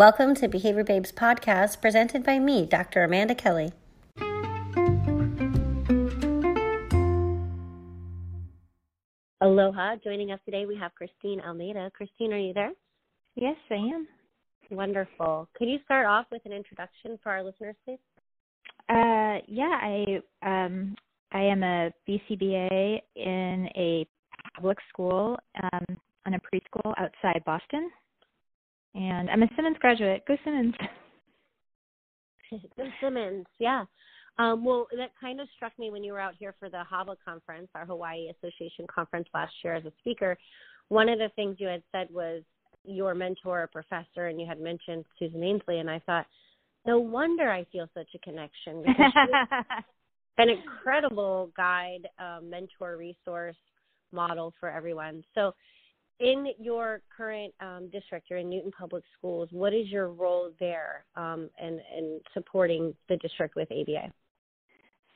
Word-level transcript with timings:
Welcome 0.00 0.34
to 0.36 0.48
Behavior 0.48 0.82
Babes 0.82 1.12
podcast 1.12 1.82
presented 1.82 2.24
by 2.24 2.38
me, 2.38 2.64
Dr. 2.64 3.04
Amanda 3.04 3.34
Kelly. 3.34 3.70
Aloha. 9.42 9.96
Joining 10.02 10.32
us 10.32 10.40
today, 10.46 10.64
we 10.64 10.74
have 10.76 10.94
Christine 10.94 11.42
Almeida. 11.46 11.90
Christine, 11.94 12.32
are 12.32 12.38
you 12.38 12.54
there? 12.54 12.70
Yes, 13.34 13.56
I 13.70 13.74
am. 13.74 14.08
Wonderful. 14.70 15.50
Could 15.54 15.68
you 15.68 15.76
start 15.84 16.06
off 16.06 16.24
with 16.32 16.46
an 16.46 16.52
introduction 16.52 17.18
for 17.22 17.32
our 17.32 17.44
listeners, 17.44 17.76
please? 17.84 17.98
Uh, 18.88 19.44
yeah, 19.46 19.78
I 19.82 20.22
um, 20.42 20.96
I 21.30 21.42
am 21.42 21.62
a 21.62 21.90
BCBA 22.08 23.00
in 23.16 23.68
a 23.76 24.06
public 24.54 24.78
school, 24.88 25.36
um, 25.62 25.84
in 26.24 26.32
a 26.32 26.38
preschool 26.38 26.94
outside 26.96 27.42
Boston, 27.44 27.90
and 28.94 29.30
I'm 29.30 29.42
a 29.42 29.48
Simmons 29.56 29.76
graduate. 29.80 30.22
Go 30.26 30.36
Simmons! 30.44 30.74
Go 32.76 32.84
Simmons! 33.00 33.46
Yeah. 33.58 33.84
Um, 34.38 34.64
well, 34.64 34.86
that 34.96 35.10
kind 35.20 35.40
of 35.40 35.48
struck 35.54 35.78
me 35.78 35.90
when 35.90 36.02
you 36.02 36.12
were 36.12 36.20
out 36.20 36.34
here 36.38 36.54
for 36.58 36.70
the 36.70 36.82
HABA 36.90 37.16
conference, 37.24 37.68
our 37.74 37.84
Hawaii 37.84 38.30
Association 38.30 38.86
conference 38.92 39.28
last 39.34 39.52
year 39.62 39.74
as 39.74 39.84
a 39.84 39.92
speaker. 40.00 40.36
One 40.88 41.08
of 41.08 41.18
the 41.18 41.30
things 41.36 41.56
you 41.58 41.68
had 41.68 41.82
said 41.92 42.08
was 42.10 42.42
your 42.84 43.14
mentor 43.14 43.62
or 43.62 43.66
professor, 43.66 44.28
and 44.28 44.40
you 44.40 44.46
had 44.46 44.60
mentioned 44.60 45.04
Susan 45.18 45.42
Ainsley, 45.42 45.78
and 45.78 45.90
I 45.90 46.00
thought, 46.06 46.26
no 46.86 46.98
wonder 46.98 47.50
I 47.50 47.64
feel 47.70 47.88
such 47.92 48.08
a 48.14 48.18
connection. 48.18 48.82
an 50.38 50.48
incredible 50.48 51.50
guide, 51.56 52.08
um, 52.18 52.48
mentor, 52.48 52.96
resource 52.96 53.56
model 54.12 54.54
for 54.58 54.70
everyone. 54.70 55.22
So, 55.34 55.52
in 56.20 56.48
your 56.58 57.00
current 57.16 57.52
um, 57.60 57.88
district, 57.90 58.28
you're 58.28 58.38
in 58.38 58.50
Newton 58.50 58.70
Public 58.78 59.02
Schools. 59.18 59.48
What 59.52 59.72
is 59.72 59.88
your 59.88 60.08
role 60.08 60.50
there 60.60 61.04
um, 61.16 61.48
in, 61.60 61.80
in 61.96 62.20
supporting 62.34 62.94
the 63.08 63.16
district 63.16 63.56
with 63.56 63.68
ABA? 63.72 64.12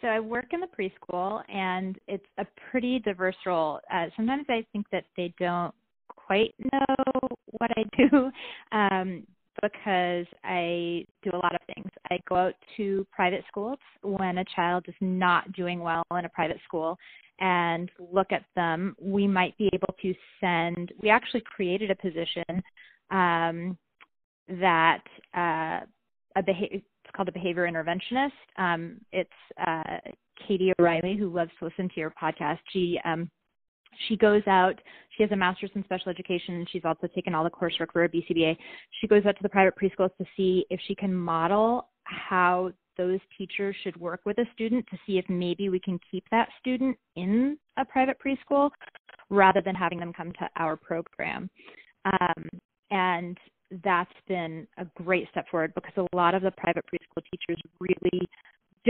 So 0.00 0.08
I 0.08 0.18
work 0.18 0.46
in 0.52 0.60
the 0.60 0.66
preschool, 0.66 1.42
and 1.48 1.98
it's 2.08 2.26
a 2.38 2.46
pretty 2.70 2.98
diverse 2.98 3.36
role. 3.46 3.80
Uh, 3.92 4.06
sometimes 4.16 4.44
I 4.48 4.66
think 4.72 4.86
that 4.92 5.04
they 5.16 5.32
don't 5.38 5.74
quite 6.08 6.54
know 6.72 7.28
what 7.58 7.70
I 7.76 7.84
do 7.96 8.30
um, 8.72 9.26
because 9.62 10.26
I 10.44 11.06
do 11.22 11.30
a 11.32 11.36
lot 11.36 11.54
of 11.54 11.60
things. 11.74 11.88
I 12.10 12.18
go 12.28 12.36
out 12.36 12.54
to 12.76 13.06
private 13.12 13.44
schools 13.48 13.78
when 14.02 14.38
a 14.38 14.44
child 14.56 14.84
is 14.88 14.94
not 15.00 15.52
doing 15.52 15.80
well 15.80 16.04
in 16.18 16.24
a 16.24 16.28
private 16.28 16.58
school 16.66 16.98
and 17.40 17.90
look 18.12 18.32
at 18.32 18.44
them. 18.54 18.94
We 19.00 19.26
might 19.26 19.56
be 19.58 19.70
able 19.72 19.94
to 20.02 20.14
send, 20.40 20.92
we 21.02 21.10
actually 21.10 21.42
created 21.42 21.90
a 21.90 21.96
position 21.96 22.62
um, 23.10 23.76
that 24.48 25.02
uh, 25.36 25.80
a 26.36 26.42
behavior, 26.44 26.78
it's 26.78 27.16
called 27.16 27.28
a 27.28 27.32
behavior 27.32 27.68
interventionist. 27.70 28.30
Um, 28.58 29.00
it's 29.12 29.30
uh, 29.64 29.98
Katie 30.46 30.72
O'Reilly, 30.78 31.16
who 31.16 31.32
loves 31.32 31.50
to 31.58 31.66
listen 31.66 31.88
to 31.88 32.00
your 32.00 32.12
podcast. 32.20 32.58
She 32.72 32.98
um, 33.04 33.30
she 34.08 34.16
goes 34.16 34.42
out 34.46 34.80
she 35.16 35.22
has 35.22 35.32
a 35.32 35.36
master's 35.36 35.70
in 35.74 35.84
special 35.84 36.10
education 36.10 36.54
and 36.56 36.68
she's 36.70 36.84
also 36.84 37.06
taken 37.14 37.34
all 37.34 37.44
the 37.44 37.50
coursework 37.50 37.92
for 37.92 38.04
a. 38.04 38.08
Bcba 38.08 38.56
she 39.00 39.06
goes 39.06 39.24
out 39.26 39.36
to 39.36 39.42
the 39.42 39.48
private 39.48 39.74
preschools 39.76 40.16
to 40.18 40.24
see 40.36 40.66
if 40.70 40.80
she 40.86 40.94
can 40.94 41.14
model 41.14 41.88
how 42.04 42.72
those 42.96 43.20
teachers 43.36 43.74
should 43.82 43.96
work 43.96 44.20
with 44.24 44.38
a 44.38 44.44
student 44.52 44.86
to 44.90 44.98
see 45.06 45.18
if 45.18 45.24
maybe 45.28 45.68
we 45.68 45.80
can 45.80 45.98
keep 46.10 46.24
that 46.30 46.48
student 46.60 46.96
in 47.16 47.58
a 47.76 47.84
private 47.84 48.16
preschool 48.24 48.70
rather 49.30 49.60
than 49.60 49.74
having 49.74 49.98
them 49.98 50.12
come 50.12 50.32
to 50.32 50.48
our 50.56 50.76
program. 50.76 51.50
Um, 52.04 52.48
and 52.90 53.38
that's 53.82 54.12
been 54.28 54.66
a 54.78 54.86
great 55.02 55.28
step 55.30 55.46
forward 55.50 55.72
because 55.74 55.92
a 55.96 56.16
lot 56.16 56.34
of 56.34 56.42
the 56.42 56.52
private 56.52 56.84
preschool 56.86 57.22
teachers 57.30 57.60
really 57.80 58.28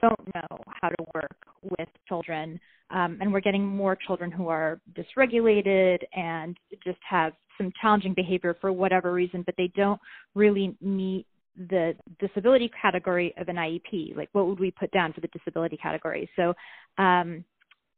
don't 0.00 0.34
know 0.34 0.58
how 0.80 0.88
to 0.88 1.04
work 1.14 1.36
with 1.78 1.88
children. 2.08 2.60
Um, 2.90 3.18
and 3.20 3.32
we're 3.32 3.40
getting 3.40 3.66
more 3.66 3.96
children 3.96 4.30
who 4.30 4.48
are 4.48 4.80
dysregulated 4.92 5.98
and 6.14 6.56
just 6.84 6.98
have 7.08 7.32
some 7.58 7.72
challenging 7.80 8.14
behavior 8.14 8.56
for 8.60 8.72
whatever 8.72 9.12
reason, 9.12 9.42
but 9.44 9.54
they 9.56 9.70
don't 9.74 10.00
really 10.34 10.76
meet 10.80 11.26
the 11.56 11.94
disability 12.18 12.70
category 12.80 13.34
of 13.38 13.48
an 13.48 13.56
IEP. 13.56 14.16
Like, 14.16 14.28
what 14.32 14.46
would 14.46 14.58
we 14.58 14.70
put 14.72 14.90
down 14.90 15.12
for 15.12 15.20
the 15.20 15.28
disability 15.28 15.76
category? 15.76 16.28
So, 16.36 16.52
um, 16.98 17.44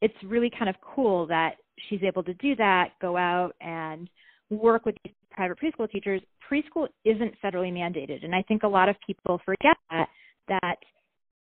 it's 0.02 0.14
really 0.24 0.50
kind 0.50 0.68
of 0.68 0.76
cool 0.82 1.26
that 1.26 1.56
she's 1.88 2.02
able 2.02 2.22
to 2.22 2.34
do 2.34 2.54
that, 2.56 2.90
go 3.00 3.16
out 3.16 3.54
and 3.60 4.10
work 4.50 4.84
with 4.84 4.94
these 5.04 5.14
private 5.30 5.58
preschool 5.58 5.90
teachers. 5.90 6.20
Preschool 6.50 6.88
isn't 7.04 7.34
federally 7.42 7.72
mandated, 7.72 8.24
and 8.24 8.34
I 8.34 8.42
think 8.42 8.62
a 8.62 8.68
lot 8.68 8.88
of 8.88 8.96
people 9.06 9.40
forget 9.44 9.76
that 9.90 10.08
that 10.48 10.76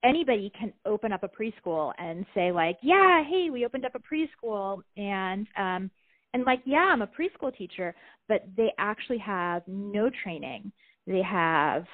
anybody 0.03 0.51
can 0.57 0.71
open 0.85 1.11
up 1.11 1.23
a 1.23 1.29
preschool 1.29 1.91
and 1.97 2.25
say 2.33 2.51
like 2.51 2.77
yeah 2.81 3.23
hey 3.29 3.49
we 3.49 3.65
opened 3.65 3.85
up 3.85 3.93
a 3.95 3.99
preschool 3.99 4.81
and 4.97 5.47
um 5.57 5.91
and 6.33 6.45
like 6.45 6.61
yeah 6.65 6.89
i'm 6.91 7.01
a 7.01 7.07
preschool 7.07 7.55
teacher 7.55 7.93
but 8.29 8.47
they 8.55 8.71
actually 8.77 9.17
have 9.17 9.63
no 9.67 10.09
training. 10.23 10.71
They 11.05 11.23
have 11.23 11.85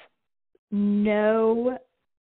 no 0.70 1.78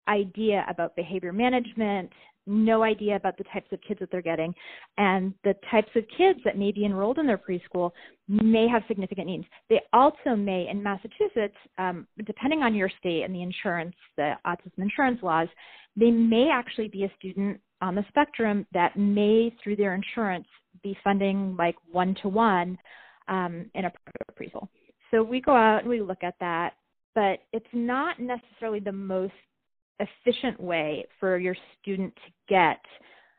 idea 0.09 0.65
about 0.69 0.97
behavior 0.97 1.33
management 1.33 2.11
no 2.47 2.83
idea 2.83 3.17
about 3.17 3.37
the 3.39 3.45
types 3.45 3.69
of 3.73 3.79
kids 3.87 4.01
that 4.01 4.11
they're 4.11 4.23
getting. 4.23 4.55
And 4.99 5.35
the 5.45 5.55
types 5.71 5.91
of 5.95 6.05
kids 6.17 6.41
that 6.45 6.59
may 6.59 6.73
be 6.73 6.85
enrolled 6.85 7.19
in 7.19 7.27
their 7.27 7.39
preschool 7.39 7.93
may 8.29 8.67
have 8.69 8.83
significant 8.89 9.29
needs. 9.29 9.45
They 9.69 9.81
also 9.93 10.37
may 10.37 10.69
in 10.69 10.83
massachusetts 10.83 11.57
um, 11.79 12.07
depending 12.27 12.63
on 12.63 12.75
your 12.75 12.91
state 12.99 13.23
and 13.23 13.35
the 13.35 13.43
insurance 13.43 13.95
the 14.17 14.35
autism 14.47 14.79
insurance 14.79 15.21
laws 15.23 15.49
they 15.97 16.11
may 16.11 16.49
actually 16.51 16.89
be 16.89 17.05
a 17.05 17.13
student 17.19 17.61
on 17.83 17.95
the 17.95 18.05
spectrum 18.09 18.67
that 18.73 18.97
may 18.97 19.55
through 19.63 19.77
their 19.77 19.95
insurance 19.95 20.47
be 20.83 20.97
funding 21.05 21.55
like 21.59 21.77
one 21.91 22.15
to 22.23 22.29
one 22.29 22.79
in 23.29 23.85
a 23.85 23.93
preschool. 24.39 24.69
So 25.11 25.23
we 25.23 25.41
go 25.41 25.55
out 25.55 25.81
and 25.81 25.89
we 25.89 26.01
look 26.01 26.23
at 26.23 26.35
that 26.41 26.75
but 27.15 27.41
it's 27.53 27.67
not 27.75 28.19
necessarily 28.19 28.81
the 28.81 28.93
most 28.93 29.35
efficient 30.01 30.61
way 30.61 31.05
for 31.21 31.39
your 31.39 31.57
student 31.81 32.15
to 32.17 32.33
get 32.49 32.81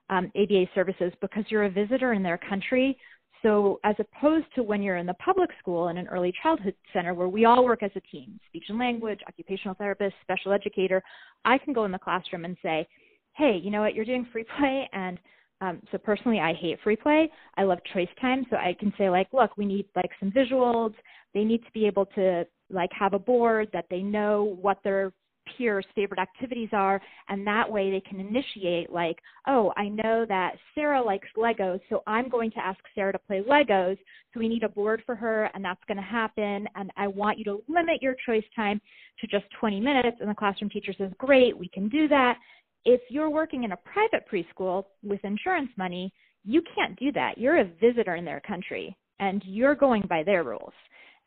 um, 0.10 0.32
ABA 0.36 0.66
services 0.76 1.14
because 1.22 1.44
you're 1.50 1.66
a 1.66 1.70
visitor 1.70 2.14
in 2.14 2.24
their 2.24 2.38
country. 2.38 2.98
So, 3.42 3.80
as 3.84 3.96
opposed 4.00 4.46
to 4.56 4.64
when 4.64 4.82
you're 4.82 4.96
in 4.98 5.06
the 5.06 5.14
public 5.16 5.50
school 5.60 5.90
in 5.90 5.98
an 5.98 6.08
early 6.08 6.34
childhood 6.42 6.76
center 6.94 7.14
where 7.14 7.28
we 7.28 7.44
all 7.44 7.66
work 7.66 7.84
as 7.84 7.92
a 7.96 8.00
team 8.02 8.40
speech 8.48 8.66
and 8.70 8.80
language, 8.80 9.20
occupational 9.28 9.76
therapist, 9.76 10.16
special 10.22 10.54
educator 10.54 11.04
I 11.44 11.58
can 11.58 11.74
go 11.74 11.84
in 11.84 11.92
the 11.92 12.00
classroom 12.00 12.46
and 12.46 12.56
say, 12.64 12.88
hey, 13.36 13.60
you 13.62 13.70
know 13.70 13.82
what, 13.82 13.96
you're 13.96 14.06
doing 14.06 14.26
free 14.32 14.46
play. 14.58 14.90
And 14.94 15.20
um, 15.60 15.82
so, 15.92 15.98
personally, 15.98 16.40
I 16.40 16.54
hate 16.54 16.80
free 16.84 16.96
play. 16.96 17.30
I 17.58 17.64
love 17.64 17.80
choice 17.94 18.08
time. 18.22 18.46
So, 18.50 18.56
I 18.56 18.76
can 18.80 18.94
say, 18.98 19.10
like, 19.10 19.28
look, 19.34 19.58
we 19.58 19.66
need 19.66 19.88
like 19.96 20.12
some 20.20 20.32
visuals. 20.32 20.94
They 21.34 21.44
need 21.44 21.66
to 21.66 21.72
be 21.74 21.86
able 21.86 22.06
to 22.16 22.46
like 22.70 22.92
have 22.98 23.14
a 23.14 23.20
board 23.20 23.70
that 23.74 23.86
they 23.90 24.02
know 24.02 24.58
what 24.62 24.78
their 24.84 25.12
peers' 25.58 25.86
favorite 25.96 26.20
activities 26.20 26.70
are, 26.72 27.02
and 27.30 27.46
that 27.46 27.70
way 27.70 27.92
they 27.92 28.02
can 28.02 28.20
initiate, 28.20 28.92
like, 28.92 29.18
oh, 29.48 29.74
I 29.78 29.90
know 29.90 30.26
that 30.28 30.56
Sarah 30.76 31.02
likes 31.02 31.28
Legos, 31.38 31.80
so 31.90 32.02
I'm 32.08 32.30
going 32.30 32.52
to 32.52 32.60
ask 32.60 32.80
Sarah 32.96 33.12
to 33.12 33.20
play 33.20 33.42
Legos. 33.42 33.98
So 34.34 34.40
we 34.40 34.48
need 34.48 34.64
a 34.64 34.70
board 34.70 35.04
for 35.06 35.16
her, 35.16 35.50
and 35.54 35.64
that's 35.64 35.84
going 35.88 35.98
to 35.98 36.04
happen. 36.04 36.68
And 36.76 36.92
I 36.98 37.08
want 37.08 37.38
you 37.38 37.44
to 37.46 37.64
limit 37.68 38.02
your 38.02 38.16
choice 38.26 38.44
time 38.56 38.82
to 39.20 39.28
just 39.28 39.46
20 39.60 39.80
minutes. 39.80 40.18
And 40.20 40.30
the 40.30 40.36
classroom 40.36 40.70
teacher 40.70 40.94
says, 40.98 41.12
great, 41.18 41.58
we 41.58 41.70
can 41.70 41.90
do 41.90 42.08
that. 42.08 42.38
If 42.86 43.02
you're 43.10 43.30
working 43.30 43.64
in 43.64 43.72
a 43.72 43.78
private 43.78 44.26
preschool 44.32 44.86
with 45.04 45.24
insurance 45.24 45.70
money, 45.78 46.14
you 46.44 46.62
can't 46.76 46.98
do 47.00 47.12
that. 47.14 47.38
You're 47.38 47.62
a 47.62 47.70
visitor 47.80 48.16
in 48.16 48.26
their 48.26 48.42
country, 48.42 48.98
and 49.20 49.42
you're 49.46 49.76
going 49.76 50.04
by 50.10 50.24
their 50.24 50.44
rules. 50.44 50.74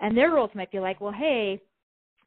And 0.00 0.16
their 0.16 0.30
rules 0.30 0.50
might 0.54 0.70
be 0.70 0.78
like, 0.78 1.00
well, 1.00 1.12
hey, 1.12 1.62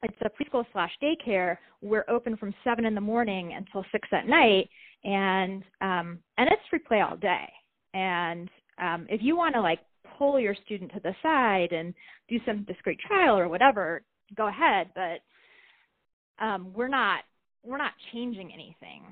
it's 0.02 0.16
a 0.22 0.30
preschool 0.30 0.64
slash 0.72 0.92
daycare. 1.02 1.58
We're 1.82 2.04
open 2.08 2.36
from 2.36 2.54
seven 2.64 2.84
in 2.86 2.94
the 2.94 3.00
morning 3.00 3.54
until 3.54 3.84
six 3.92 4.08
at 4.12 4.26
night, 4.26 4.68
and 5.04 5.62
um, 5.80 6.18
and 6.38 6.48
it's 6.50 6.62
free 6.70 6.78
play 6.78 7.00
all 7.00 7.16
day. 7.16 7.48
And 7.94 8.48
um, 8.80 9.06
if 9.08 9.20
you 9.22 9.36
want 9.36 9.54
to 9.54 9.60
like 9.60 9.80
pull 10.18 10.38
your 10.40 10.54
student 10.64 10.92
to 10.92 11.00
the 11.00 11.14
side 11.22 11.72
and 11.72 11.94
do 12.28 12.38
some 12.46 12.64
discrete 12.64 13.00
trial 13.00 13.38
or 13.38 13.48
whatever, 13.48 14.02
go 14.36 14.48
ahead. 14.48 14.90
But 14.94 16.44
um, 16.44 16.72
we're 16.74 16.88
not 16.88 17.20
we're 17.62 17.78
not 17.78 17.92
changing 18.12 18.52
anything, 18.52 19.02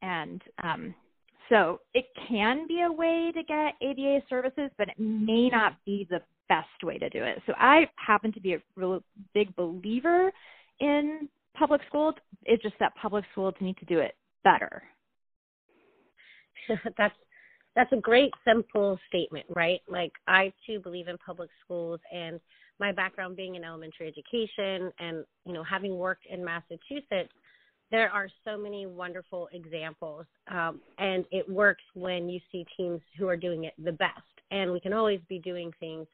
and 0.00 0.40
um, 0.62 0.94
so 1.50 1.80
it 1.92 2.06
can 2.28 2.66
be 2.66 2.82
a 2.82 2.92
way 2.92 3.32
to 3.34 3.42
get 3.42 3.74
ABA 3.82 4.20
services, 4.28 4.70
but 4.78 4.88
it 4.88 4.98
may 4.98 5.50
not 5.50 5.74
be 5.84 6.06
the 6.08 6.20
best 6.50 6.82
way 6.82 6.98
to 6.98 7.08
do 7.08 7.22
it. 7.22 7.40
So 7.46 7.54
I 7.56 7.88
happen 7.96 8.32
to 8.32 8.40
be 8.40 8.54
a 8.54 8.62
real 8.76 9.02
big 9.32 9.54
believer 9.56 10.30
in 10.80 11.28
public 11.56 11.80
schools. 11.86 12.16
It's 12.44 12.62
just 12.62 12.74
that 12.80 12.92
public 13.00 13.24
schools 13.32 13.54
need 13.60 13.78
to 13.78 13.84
do 13.86 14.00
it 14.00 14.16
better. 14.44 14.82
that's 16.98 17.14
that's 17.76 17.92
a 17.92 17.96
great 17.96 18.32
simple 18.44 18.98
statement, 19.08 19.46
right? 19.54 19.80
Like 19.88 20.12
I 20.26 20.52
too 20.66 20.80
believe 20.80 21.06
in 21.08 21.16
public 21.18 21.50
schools 21.64 22.00
and 22.12 22.40
my 22.80 22.90
background 22.90 23.36
being 23.36 23.54
in 23.54 23.64
elementary 23.64 24.08
education 24.08 24.90
and 24.98 25.24
you 25.46 25.52
know 25.52 25.62
having 25.62 25.96
worked 25.96 26.26
in 26.28 26.44
Massachusetts, 26.44 27.32
there 27.92 28.10
are 28.10 28.28
so 28.44 28.58
many 28.58 28.86
wonderful 28.86 29.48
examples, 29.52 30.26
um, 30.50 30.80
and 30.98 31.24
it 31.30 31.48
works 31.48 31.82
when 31.94 32.28
you 32.28 32.40
see 32.50 32.66
teams 32.76 33.00
who 33.18 33.28
are 33.28 33.36
doing 33.36 33.64
it 33.64 33.74
the 33.82 33.92
best. 33.92 34.20
And 34.52 34.72
we 34.72 34.80
can 34.80 34.92
always 34.92 35.20
be 35.28 35.38
doing 35.38 35.72
things 35.78 36.06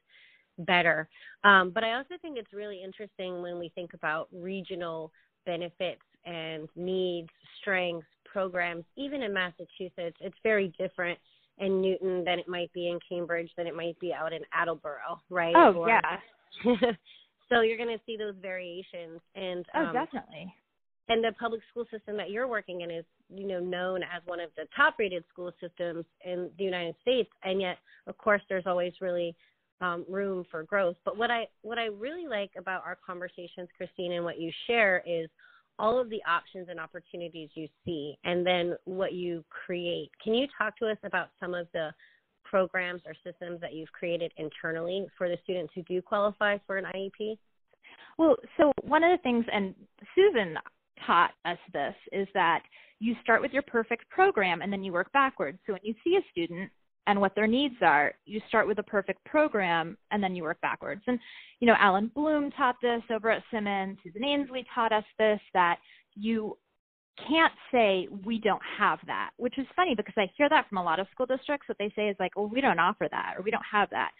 better. 0.59 1.07
Um, 1.43 1.71
but 1.73 1.83
I 1.83 1.93
also 1.93 2.15
think 2.21 2.37
it's 2.37 2.53
really 2.53 2.81
interesting 2.83 3.41
when 3.41 3.59
we 3.59 3.69
think 3.75 3.93
about 3.93 4.27
regional 4.31 5.11
benefits 5.45 6.01
and 6.25 6.67
needs, 6.75 7.29
strengths, 7.61 8.07
programs. 8.25 8.83
Even 8.95 9.23
in 9.23 9.33
Massachusetts, 9.33 10.17
it's 10.19 10.35
very 10.43 10.73
different 10.77 11.17
in 11.57 11.81
Newton 11.81 12.23
than 12.23 12.39
it 12.39 12.47
might 12.47 12.71
be 12.73 12.89
in 12.89 12.99
Cambridge, 13.09 13.49
than 13.57 13.65
it 13.65 13.75
might 13.75 13.99
be 13.99 14.13
out 14.13 14.33
in 14.33 14.41
Attleboro, 14.53 15.19
right? 15.29 15.55
Oh 15.55 15.73
or, 15.73 15.89
yeah. 15.89 16.17
so 17.49 17.61
you're 17.61 17.77
going 17.77 17.89
to 17.89 18.03
see 18.05 18.17
those 18.17 18.35
variations, 18.41 19.21
and 19.35 19.65
oh, 19.73 19.85
um, 19.85 19.93
definitely. 19.93 20.53
And 21.09 21.23
the 21.23 21.31
public 21.39 21.61
school 21.71 21.85
system 21.89 22.17
that 22.17 22.29
you're 22.29 22.47
working 22.47 22.81
in 22.81 22.91
is, 22.91 23.05
you 23.33 23.47
know, 23.47 23.59
known 23.59 24.03
as 24.03 24.21
one 24.25 24.41
of 24.41 24.49
the 24.57 24.65
top-rated 24.75 25.23
school 25.31 25.51
systems 25.61 26.03
in 26.25 26.49
the 26.57 26.63
United 26.65 26.95
States, 27.01 27.29
and 27.43 27.61
yet, 27.61 27.77
of 28.07 28.17
course, 28.17 28.41
there's 28.49 28.65
always 28.67 28.93
really 28.99 29.35
um, 29.81 30.05
room 30.09 30.45
for 30.49 30.63
growth. 30.63 30.95
But 31.05 31.17
what 31.17 31.31
I 31.31 31.47
what 31.61 31.77
I 31.77 31.85
really 31.85 32.27
like 32.27 32.51
about 32.57 32.83
our 32.85 32.97
conversations, 33.05 33.69
Christine, 33.75 34.13
and 34.13 34.23
what 34.23 34.39
you 34.39 34.51
share 34.65 35.03
is 35.05 35.29
all 35.79 35.99
of 35.99 36.09
the 36.09 36.21
options 36.27 36.67
and 36.69 36.79
opportunities 36.79 37.49
you 37.53 37.67
see, 37.85 38.17
and 38.23 38.45
then 38.45 38.75
what 38.85 39.13
you 39.13 39.43
create. 39.49 40.09
Can 40.23 40.33
you 40.33 40.47
talk 40.57 40.77
to 40.79 40.87
us 40.87 40.97
about 41.03 41.27
some 41.39 41.53
of 41.53 41.67
the 41.73 41.91
programs 42.43 43.01
or 43.05 43.13
systems 43.23 43.61
that 43.61 43.73
you've 43.73 43.91
created 43.91 44.31
internally 44.37 45.05
for 45.17 45.29
the 45.29 45.37
students 45.43 45.73
who 45.75 45.83
do 45.83 46.01
qualify 46.01 46.57
for 46.65 46.77
an 46.77 46.85
IEP? 46.95 47.37
Well, 48.17 48.35
so 48.57 48.71
one 48.81 49.03
of 49.03 49.11
the 49.11 49.21
things, 49.21 49.45
and 49.51 49.75
Susan 50.15 50.55
taught 51.05 51.31
us 51.45 51.57
this, 51.73 51.93
is 52.11 52.27
that 52.33 52.63
you 52.99 53.15
start 53.21 53.41
with 53.41 53.51
your 53.51 53.61
perfect 53.63 54.09
program 54.09 54.61
and 54.61 54.73
then 54.73 54.83
you 54.83 54.91
work 54.91 55.11
backwards. 55.11 55.59
So 55.67 55.73
when 55.73 55.81
you 55.83 55.93
see 56.03 56.15
a 56.15 56.31
student 56.31 56.71
and 57.07 57.19
what 57.19 57.33
their 57.33 57.47
needs 57.47 57.75
are. 57.81 58.13
You 58.25 58.41
start 58.49 58.67
with 58.67 58.79
a 58.79 58.83
perfect 58.83 59.23
program 59.25 59.97
and 60.11 60.21
then 60.21 60.35
you 60.35 60.43
work 60.43 60.61
backwards. 60.61 61.01
And, 61.07 61.17
you 61.59 61.67
know, 61.67 61.75
Alan 61.79 62.11
Bloom 62.13 62.51
taught 62.51 62.75
this 62.81 63.01
over 63.09 63.31
at 63.31 63.43
Simmons, 63.49 63.97
Susan 64.03 64.23
Ainsley 64.23 64.65
taught 64.75 64.91
us 64.91 65.05
this, 65.17 65.39
that 65.53 65.77
you 66.15 66.57
can't 67.27 67.53
say 67.71 68.07
we 68.25 68.39
don't 68.39 68.61
have 68.77 68.99
that, 69.07 69.31
which 69.37 69.57
is 69.57 69.65
funny 69.75 69.95
because 69.95 70.13
I 70.17 70.29
hear 70.37 70.49
that 70.49 70.67
from 70.69 70.77
a 70.77 70.83
lot 70.83 70.99
of 70.99 71.07
school 71.11 71.25
districts. 71.25 71.67
What 71.67 71.77
they 71.79 71.91
say 71.95 72.09
is 72.09 72.17
like, 72.19 72.35
well, 72.35 72.49
we 72.49 72.61
don't 72.61 72.79
offer 72.79 73.07
that 73.09 73.35
or 73.37 73.41
we 73.41 73.51
don't 73.51 73.63
have 73.71 73.89
that. 73.89 74.11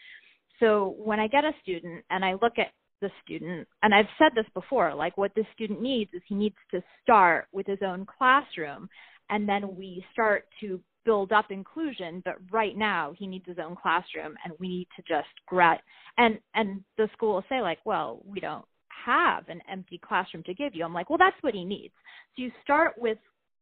So 0.60 0.96
when 0.98 1.20
I 1.20 1.28
get 1.28 1.44
a 1.44 1.52
student 1.62 2.04
and 2.10 2.26
I 2.26 2.34
look 2.34 2.58
at 2.58 2.72
the 3.02 3.12
student, 3.24 3.68
and 3.84 3.94
I've 3.94 4.08
said 4.18 4.32
this 4.34 4.48
before, 4.56 4.96
like 4.96 5.18
what 5.18 5.36
this 5.36 5.46
student 5.54 5.82
needs 5.82 6.12
is 6.14 6.22
he 6.26 6.34
needs 6.34 6.56
to 6.72 6.82
start 7.04 7.48
with 7.52 7.68
his 7.68 7.80
own 7.86 8.08
classroom 8.18 8.90
and 9.30 9.48
then 9.48 9.76
we 9.76 10.04
start 10.14 10.46
to 10.62 10.80
build 11.08 11.32
up 11.32 11.52
inclusion 11.52 12.22
but 12.26 12.36
right 12.52 12.78
now 12.78 13.14
he 13.18 13.26
needs 13.26 13.46
his 13.48 13.58
own 13.58 13.78
classroom 13.82 14.36
and 14.44 14.54
we 14.60 14.68
need 14.68 14.88
to 14.94 15.02
just 15.08 15.30
grad 15.48 15.80
and 16.18 16.38
and 16.54 16.84
the 16.98 17.10
school 17.14 17.36
will 17.36 17.46
say 17.48 17.62
like 17.62 17.80
well 17.86 18.22
we 18.26 18.42
don't 18.42 18.66
have 19.08 19.48
an 19.48 19.62
empty 19.72 20.00
classroom 20.06 20.44
to 20.44 20.54
give 20.54 20.76
you. 20.76 20.84
I'm 20.84 20.94
like 20.94 21.10
well 21.10 21.18
that's 21.18 21.42
what 21.42 21.54
he 21.54 21.64
needs. 21.64 21.94
So 22.36 22.44
you 22.44 22.52
start 22.64 22.96
with 22.98 23.18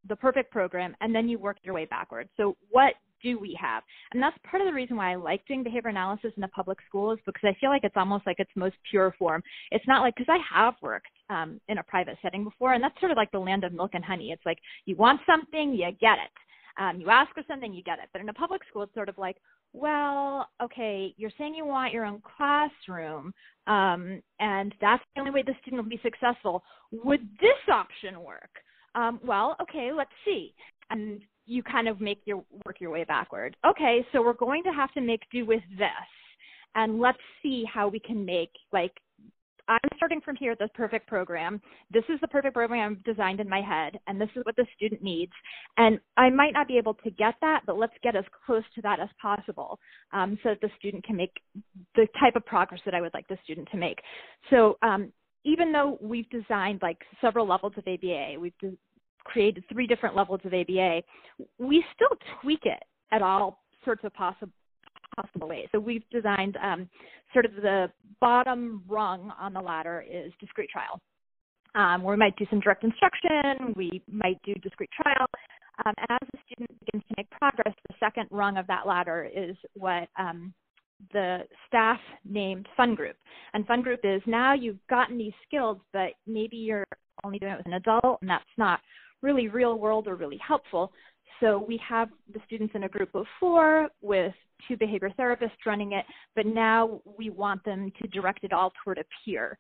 the 0.08 0.16
perfect 0.16 0.52
program 0.52 0.96
and 1.02 1.14
then 1.14 1.30
you 1.30 1.40
work 1.40 1.58
your 1.64 1.74
way 1.74 1.86
backwards. 1.86 2.30
So 2.38 2.56
what 2.70 2.94
do 3.24 3.40
we 3.40 3.58
have? 3.60 3.82
And 4.14 4.22
that's 4.22 4.38
part 4.50 4.62
of 4.62 4.68
the 4.68 4.74
reason 4.74 4.98
why 4.98 5.14
i 5.14 5.16
like 5.16 5.46
doing 5.48 5.64
behavior 5.64 5.90
analysis 5.90 6.32
in 6.36 6.42
the 6.42 6.48
public 6.50 6.78
schools 6.88 7.18
because 7.26 7.44
i 7.44 7.58
feel 7.60 7.70
like 7.70 7.84
it's 7.84 7.96
almost 7.96 8.26
like 8.26 8.40
its 8.40 8.52
most 8.56 8.76
pure 8.90 9.16
form. 9.18 9.42
It's 9.72 9.88
not 9.88 10.02
like 10.02 10.16
because 10.16 10.34
i 10.34 10.56
have 10.56 10.76
worked 10.82 11.08
um, 11.30 11.60
in 11.70 11.78
a 11.78 11.84
private 11.84 12.18
setting 12.22 12.44
before 12.44 12.74
and 12.74 12.84
that's 12.84 13.00
sort 13.00 13.12
of 13.12 13.18
like 13.18 13.32
the 13.32 13.40
land 13.40 13.64
of 13.64 13.74
milk 13.74 13.92
and 13.94 14.04
honey. 14.04 14.32
It's 14.32 14.46
like 14.46 14.60
you 14.86 14.96
want 14.96 15.22
something 15.26 15.74
you 15.74 15.92
get 16.00 16.18
it 16.24 16.32
um, 16.78 17.00
you 17.00 17.10
ask 17.10 17.34
for 17.34 17.44
something, 17.48 17.74
you 17.74 17.84
get 17.84 18.00
it. 18.00 18.10
But 18.12 18.22
in 18.22 18.30
a 18.30 18.34
public 18.34 18.62
school, 18.70 18.84
it's 18.84 18.94
sort 18.94 19.10
of 19.10 19.18
like, 19.18 19.38
well, 19.74 20.48
okay, 20.62 21.14
you're 21.18 21.32
saying 21.38 21.56
you 21.56 21.66
want 21.66 21.94
your 21.94 22.06
own 22.06 22.22
classroom, 22.38 23.34
um, 23.68 24.22
and 24.40 24.74
that's 24.80 25.04
the 25.14 25.22
only 25.22 25.32
way 25.32 25.44
the 25.44 25.56
student 25.62 25.84
will 25.84 25.90
be 25.90 26.00
successful. 26.02 26.64
Would 26.92 27.28
this 27.42 27.74
option 27.74 28.24
work? 28.24 28.50
Um, 28.96 29.20
well, 29.24 29.58
okay, 29.62 29.92
let's 29.92 30.12
see. 30.24 30.54
And 30.90 31.22
you 31.46 31.62
kind 31.62 31.88
of 31.88 32.00
make 32.00 32.22
your 32.26 32.44
work 32.66 32.80
your 32.80 32.92
way 32.92 33.04
backward. 33.04 33.56
Okay, 33.66 34.06
so 34.12 34.22
we're 34.22 34.34
going 34.34 34.64
to 34.64 34.72
have 34.72 34.92
to 34.94 35.02
make 35.02 35.22
do 35.32 35.46
with 35.46 35.64
this, 35.78 35.90
and 36.76 37.00
let's 37.00 37.20
see 37.44 37.66
how 37.72 37.88
we 37.88 38.00
can 38.00 38.26
make 38.26 38.52
like 38.72 38.94
I'm 39.68 39.80
starting 39.96 40.22
from 40.22 40.36
here 40.36 40.52
at 40.52 40.60
this 40.60 40.70
perfect 40.74 41.08
program. 41.08 41.62
This 41.92 42.04
is 42.10 42.20
the 42.22 42.28
perfect 42.28 42.54
program 42.54 42.98
I've 42.98 43.04
designed 43.04 43.40
in 43.40 43.50
my 43.50 43.62
head, 43.62 44.00
and 44.08 44.20
this 44.20 44.30
is 44.36 44.46
what 44.46 44.56
the 44.56 44.66
student 44.76 45.02
needs. 45.02 45.32
And 45.78 46.00
I 46.18 46.30
might 46.30 46.54
not 46.54 46.68
be 46.68 46.78
able 46.78 46.94
to 46.96 47.12
get 47.12 47.36
that, 47.42 47.62
but 47.66 47.78
let's 47.78 47.94
get 48.04 48.16
as 48.16 48.26
close 48.46 48.64
to 48.76 48.82
that 48.82 49.00
as 49.00 49.10
possible 49.22 49.80
um, 50.14 50.38
so 50.44 50.50
that 50.50 50.62
the 50.62 50.70
student 50.78 51.04
can 51.04 51.16
make 51.16 51.34
the 51.96 52.08
type 52.20 52.36
of 52.36 52.46
progress 52.46 52.82
that 52.86 52.94
I 52.94 53.02
would 53.02 53.14
like 53.14 53.28
the 53.28 53.38
student 53.44 53.68
to 53.72 53.78
make. 53.78 54.00
So 54.50 54.78
um, 54.82 55.12
even 55.44 55.72
though 55.72 55.98
we've 56.02 56.30
designed 56.30 56.82
like 56.82 57.00
several 57.22 57.48
levels 57.48 57.74
of 57.78 57.88
ABA, 57.88 58.36
we've 58.40 58.58
de- 58.60 58.78
created 59.24 59.64
three 59.72 59.88
different 59.88 60.16
levels 60.16 60.42
of 60.44 60.54
ABA, 60.54 61.02
we 61.58 61.84
still 61.96 62.18
tweak 62.42 62.62
it 62.66 62.84
at 63.12 63.22
all 63.22 63.64
sorts 63.84 64.04
of 64.04 64.14
possible 64.14 64.52
possible 65.16 65.48
ways. 65.48 65.68
So 65.72 65.80
we've 65.80 66.04
designed 66.12 66.58
um, 66.62 66.90
sort 67.34 67.46
of 67.46 67.56
the 67.56 67.92
bottom 68.20 68.84
rung 68.88 69.32
on 69.40 69.54
the 69.54 69.62
ladder 69.62 70.04
is 70.10 70.32
discrete 70.40 70.70
trial. 70.70 71.00
Um, 71.76 72.04
we 72.04 72.16
might 72.16 72.36
do 72.38 72.46
some 72.50 72.62
direct 72.62 72.84
instruction, 72.84 73.74
we 73.76 74.02
might 74.10 74.40
do 74.44 74.54
discrete 74.56 74.90
trial. 75.02 75.28
Um, 75.86 75.94
and 75.98 76.08
as 76.22 76.28
the 76.32 76.40
student 76.46 76.80
begins 76.86 77.04
to 77.10 77.16
make 77.18 77.30
progress, 77.32 77.76
the 77.90 77.96
second 78.00 78.28
rung 78.32 78.58
of 78.58 78.66
that 78.68 78.88
ladder 78.88 79.30
is 79.34 79.58
what 79.74 80.08
um, 80.18 80.54
the 81.12 81.40
staff 81.68 82.00
named 82.24 82.68
Fun 82.78 82.96
Group. 82.96 83.18
And 83.54 83.68
Fun 83.68 83.82
Group 83.82 84.00
is 84.04 84.22
now 84.26 84.54
you've 84.54 84.86
gotten 84.90 85.18
these 85.18 85.34
skills, 85.46 85.78
but 85.92 86.12
maybe 86.26 86.56
you're 86.56 86.88
only 87.24 87.40
doing 87.40 87.54
it 87.54 87.58
with 87.58 87.68
an 87.68 87.74
adult, 87.74 88.20
and 88.22 88.30
that's 88.30 88.44
not 88.58 88.80
really 89.22 89.48
real 89.48 89.78
world 89.78 90.08
or 90.08 90.16
really 90.16 90.40
helpful. 90.46 90.92
So 91.40 91.64
we 91.68 91.80
have 91.88 92.10
the 92.34 92.40
students 92.46 92.74
in 92.76 92.84
a 92.84 92.90
group 92.90 93.14
of 93.14 93.26
four 93.40 93.90
with 94.02 94.34
two 94.68 94.78
behavior 94.78 95.12
therapists 95.20 95.66
running 95.66 95.94
it, 95.94 96.06
but 96.36 96.46
now 96.46 97.02
we 97.18 97.30
want 97.30 97.64
them 97.66 97.92
to 98.02 98.08
direct 98.08 98.44
it 98.44 98.54
all 98.54 98.72
toward 98.84 98.98
a 98.98 99.04
peer. 99.24 99.58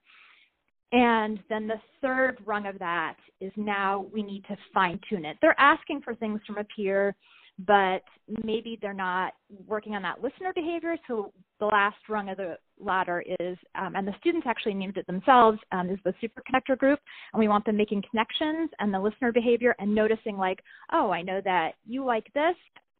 And 0.91 1.39
then 1.49 1.67
the 1.67 1.81
third 2.01 2.37
rung 2.45 2.67
of 2.67 2.79
that 2.79 3.17
is 3.41 3.51
now 3.57 4.05
we 4.13 4.23
need 4.23 4.45
to 4.45 4.57
fine 4.73 4.99
tune 5.09 5.25
it. 5.25 5.37
They're 5.41 5.59
asking 5.59 6.01
for 6.01 6.15
things 6.15 6.39
from 6.47 6.57
a 6.57 6.63
peer 6.63 7.15
but 7.59 8.03
maybe 8.43 8.77
they're 8.81 8.93
not 8.93 9.33
working 9.65 9.95
on 9.95 10.01
that 10.01 10.21
listener 10.21 10.51
behavior. 10.53 10.97
So 11.07 11.31
the 11.59 11.67
last 11.67 11.97
rung 12.09 12.29
of 12.29 12.37
the 12.37 12.57
ladder 12.79 13.23
is, 13.39 13.57
um, 13.75 13.95
and 13.95 14.07
the 14.07 14.13
students 14.19 14.45
actually 14.47 14.73
named 14.73 14.97
it 14.97 15.07
themselves, 15.07 15.59
um, 15.71 15.89
is 15.89 15.99
the 16.03 16.13
super 16.19 16.41
connector 16.41 16.77
group. 16.77 16.99
And 17.33 17.39
we 17.39 17.47
want 17.47 17.65
them 17.65 17.77
making 17.77 18.03
connections 18.09 18.69
and 18.79 18.93
the 18.93 18.99
listener 18.99 19.31
behavior 19.31 19.75
and 19.79 19.93
noticing 19.93 20.37
like, 20.37 20.59
oh, 20.91 21.11
I 21.11 21.21
know 21.21 21.41
that 21.45 21.73
you 21.85 22.03
like 22.03 22.27
this. 22.33 22.55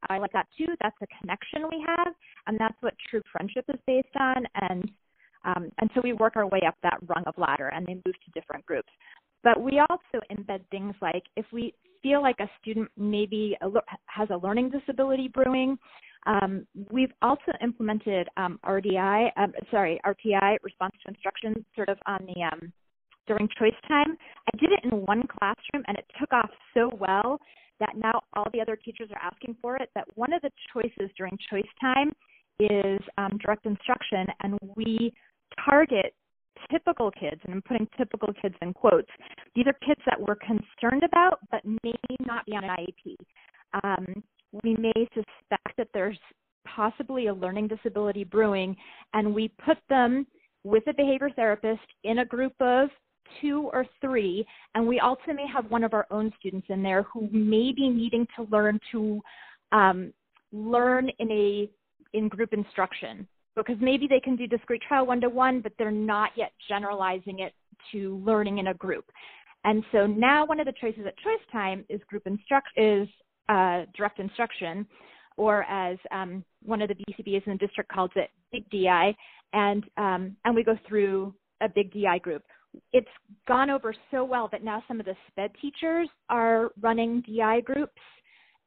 I 0.09 0.19
like 0.19 0.31
that 0.33 0.47
too. 0.57 0.67
That's 0.81 0.95
a 1.01 1.07
connection 1.19 1.67
we 1.69 1.83
have. 1.85 2.13
And 2.47 2.57
that's 2.59 2.77
what 2.81 2.93
true 3.09 3.21
friendship 3.31 3.65
is 3.67 3.79
based 3.85 4.15
on. 4.19 4.45
And 4.69 4.89
um, 5.43 5.69
and 5.79 5.89
so 5.93 6.01
we 6.03 6.13
work 6.13 6.37
our 6.37 6.47
way 6.47 6.61
up 6.67 6.75
that 6.81 6.97
rung 7.07 7.23
of 7.27 7.35
ladder 7.37 7.67
and 7.67 7.85
they 7.85 7.93
move 7.93 8.03
to 8.15 8.31
different 8.33 8.65
groups. 8.65 8.89
But 9.43 9.61
we 9.61 9.79
also 9.79 10.25
embed 10.31 10.61
things 10.71 10.95
like 11.01 11.23
if 11.35 11.45
we 11.53 11.73
feel 12.05 12.21
like 12.21 12.39
a 12.39 12.49
student 12.61 12.87
maybe 12.95 13.57
has 14.05 14.29
a 14.29 14.37
learning 14.37 14.69
disability 14.69 15.27
brewing, 15.27 15.75
um, 16.27 16.67
we've 16.91 17.11
also 17.23 17.51
implemented 17.63 18.27
um, 18.37 18.59
RDI, 18.63 19.29
um, 19.37 19.51
sorry, 19.71 19.99
RTI, 20.05 20.57
response 20.61 20.93
to 21.03 21.09
instruction, 21.09 21.65
sort 21.73 21.89
of 21.89 21.97
on 22.05 22.19
the 22.27 22.43
um, 22.43 22.71
during 23.25 23.49
choice 23.57 23.73
time. 23.87 24.15
I 24.53 24.57
did 24.57 24.69
it 24.71 24.81
in 24.83 25.03
one 25.05 25.23
classroom 25.23 25.83
and 25.87 25.97
it 25.97 26.05
took 26.19 26.31
off 26.31 26.49
so 26.75 26.91
well 26.99 27.39
that 27.79 27.93
now 27.97 28.21
all 28.33 28.45
the 28.53 28.61
other 28.61 28.75
teachers 28.75 29.09
are 29.11 29.31
asking 29.31 29.57
for 29.59 29.75
it. 29.77 29.89
That 29.95 30.05
one 30.13 30.31
of 30.31 30.43
the 30.43 30.51
choices 30.71 31.09
during 31.17 31.35
choice 31.49 31.63
time 31.81 32.11
is 32.59 32.99
um, 33.17 33.39
direct 33.43 33.65
instruction, 33.65 34.27
and 34.41 34.59
we 34.75 35.11
target 35.67 36.13
typical 36.71 37.11
kids, 37.11 37.41
and 37.43 37.53
I'm 37.53 37.61
putting 37.61 37.87
typical 37.97 38.29
kids 38.41 38.55
in 38.61 38.73
quotes, 38.73 39.09
these 39.55 39.65
are 39.67 39.73
kids 39.85 40.01
that 40.05 40.19
we're 40.19 40.35
concerned 40.35 41.03
about 41.03 41.39
but 41.51 41.61
may 41.83 41.93
not 42.25 42.45
be 42.45 42.53
on 42.53 42.63
an 42.63 42.71
IEP. 42.71 43.15
Um, 43.83 44.23
we 44.63 44.75
may 44.75 44.93
suspect 45.13 45.77
that 45.77 45.89
there's 45.93 46.17
possibly 46.65 47.27
a 47.27 47.33
learning 47.33 47.67
disability 47.67 48.23
brewing, 48.23 48.75
and 49.13 49.33
we 49.33 49.49
put 49.63 49.77
them 49.89 50.25
with 50.63 50.83
a 50.87 50.93
behavior 50.93 51.29
therapist 51.35 51.81
in 52.03 52.19
a 52.19 52.25
group 52.25 52.53
of 52.59 52.89
two 53.41 53.69
or 53.73 53.85
three, 54.01 54.45
and 54.75 54.87
we 54.87 54.99
also 54.99 55.33
may 55.33 55.47
have 55.47 55.69
one 55.69 55.83
of 55.83 55.93
our 55.93 56.07
own 56.11 56.31
students 56.39 56.67
in 56.69 56.83
there 56.83 57.03
who 57.03 57.27
may 57.31 57.71
be 57.71 57.89
needing 57.89 58.27
to 58.35 58.43
learn 58.51 58.79
to 58.91 59.21
um, 59.71 60.13
learn 60.51 61.09
in 61.19 61.31
a 61.31 61.69
in 62.13 62.29
group 62.29 62.53
instruction 62.53 63.27
because 63.55 63.77
maybe 63.79 64.07
they 64.07 64.19
can 64.19 64.35
do 64.35 64.47
discrete 64.47 64.81
trial 64.81 65.05
one 65.05 65.21
to 65.21 65.29
one, 65.29 65.61
but 65.61 65.71
they're 65.77 65.91
not 65.91 66.31
yet 66.35 66.51
generalizing 66.67 67.39
it 67.39 67.53
to 67.91 68.21
learning 68.25 68.57
in 68.57 68.67
a 68.67 68.73
group. 68.73 69.05
And 69.63 69.83
so 69.91 70.05
now 70.05 70.45
one 70.45 70.59
of 70.59 70.65
the 70.65 70.73
choices 70.79 71.05
at 71.07 71.17
choice 71.17 71.39
time 71.51 71.85
is 71.89 71.99
group 72.07 72.27
instruct 72.27 72.67
is 72.77 73.07
uh, 73.49 73.85
direct 73.95 74.19
instruction, 74.19 74.85
or 75.37 75.63
as 75.63 75.97
um, 76.11 76.43
one 76.63 76.81
of 76.81 76.89
the 76.89 76.95
BCBAs 76.95 77.45
in 77.47 77.53
the 77.53 77.57
district 77.57 77.91
calls 77.91 78.11
it, 78.15 78.29
big 78.51 78.69
DI, 78.69 79.15
and 79.53 79.83
um, 79.97 80.35
and 80.45 80.55
we 80.55 80.63
go 80.63 80.77
through 80.87 81.33
a 81.61 81.69
big 81.69 81.91
DI 81.93 82.19
group. 82.19 82.43
It's 82.93 83.07
gone 83.47 83.69
over 83.69 83.93
so 84.11 84.23
well 84.23 84.49
that 84.51 84.63
now 84.63 84.83
some 84.87 84.99
of 84.99 85.05
the 85.05 85.15
SPED 85.31 85.51
teachers 85.61 86.09
are 86.29 86.71
running 86.81 87.21
DI 87.21 87.61
groups, 87.61 88.01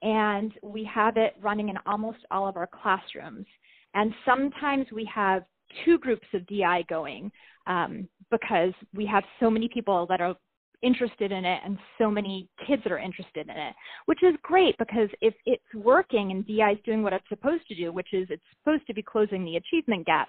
and 0.02 0.52
we 0.62 0.88
have 0.92 1.16
it 1.16 1.36
running 1.40 1.68
in 1.68 1.76
almost 1.86 2.18
all 2.30 2.48
of 2.48 2.56
our 2.56 2.68
classrooms. 2.68 3.46
And 3.94 4.12
sometimes 4.24 4.86
we 4.92 5.08
have 5.12 5.44
two 5.84 5.98
groups 5.98 6.26
of 6.34 6.46
DI 6.46 6.84
going 6.88 7.30
um, 7.66 8.08
because 8.30 8.72
we 8.94 9.06
have 9.06 9.24
so 9.40 9.50
many 9.50 9.68
people 9.68 10.06
that 10.08 10.20
are 10.20 10.34
interested 10.82 11.32
in 11.32 11.44
it 11.44 11.60
and 11.64 11.76
so 11.98 12.10
many 12.10 12.48
kids 12.66 12.82
that 12.84 12.92
are 12.92 12.98
interested 12.98 13.48
in 13.48 13.56
it, 13.56 13.74
which 14.06 14.22
is 14.22 14.34
great 14.42 14.76
because 14.78 15.08
if 15.20 15.34
it's 15.44 15.62
working 15.74 16.30
and 16.30 16.46
DI 16.46 16.72
is 16.72 16.78
doing 16.84 17.02
what 17.02 17.12
it's 17.12 17.28
supposed 17.28 17.66
to 17.68 17.74
do, 17.74 17.92
which 17.92 18.12
is 18.12 18.28
it's 18.30 18.42
supposed 18.58 18.86
to 18.86 18.94
be 18.94 19.02
closing 19.02 19.44
the 19.44 19.56
achievement 19.56 20.06
gap, 20.06 20.28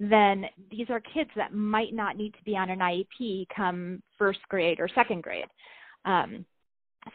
then 0.00 0.46
these 0.70 0.90
are 0.90 1.00
kids 1.00 1.30
that 1.36 1.54
might 1.54 1.94
not 1.94 2.16
need 2.16 2.32
to 2.32 2.42
be 2.44 2.56
on 2.56 2.70
an 2.70 2.80
IEP 2.80 3.46
come 3.54 4.02
first 4.18 4.40
grade 4.48 4.80
or 4.80 4.88
second 4.88 5.22
grade. 5.22 5.46
Um, 6.04 6.44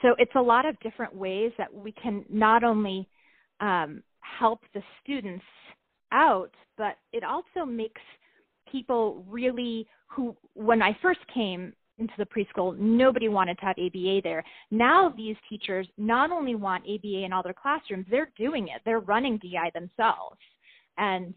so 0.02 0.16
it's 0.18 0.36
a 0.36 0.42
lot 0.42 0.66
of 0.66 0.80
different 0.80 1.14
ways 1.14 1.52
that 1.58 1.74
we 1.74 1.92
can 1.92 2.24
not 2.30 2.64
only 2.64 3.08
um, 3.60 4.02
help 4.22 4.62
the 4.74 4.82
students 5.04 5.44
out, 6.12 6.52
but 6.78 6.98
it 7.14 7.24
also 7.24 7.66
makes 7.66 8.02
people 8.72 9.24
really 9.28 9.88
who, 10.08 10.36
when 10.54 10.82
I 10.82 10.98
first 11.02 11.20
came 11.34 11.74
into 11.98 12.14
the 12.18 12.26
preschool, 12.26 12.78
nobody 12.78 13.28
wanted 13.28 13.58
to 13.60 13.66
have 13.66 13.76
ABA 13.78 14.22
there. 14.24 14.44
Now 14.72 15.14
these 15.16 15.36
teachers 15.50 15.88
not 15.98 16.32
only 16.32 16.56
want 16.56 16.86
ABA 16.86 17.24
in 17.26 17.34
all 17.34 17.44
their 17.44 17.54
classrooms, 17.54 18.06
they're 18.10 18.32
doing 18.38 18.70
it. 18.70 18.82
They're 18.86 19.02
running 19.02 19.38
DI 19.38 19.72
themselves. 19.74 20.40
And 20.98 21.34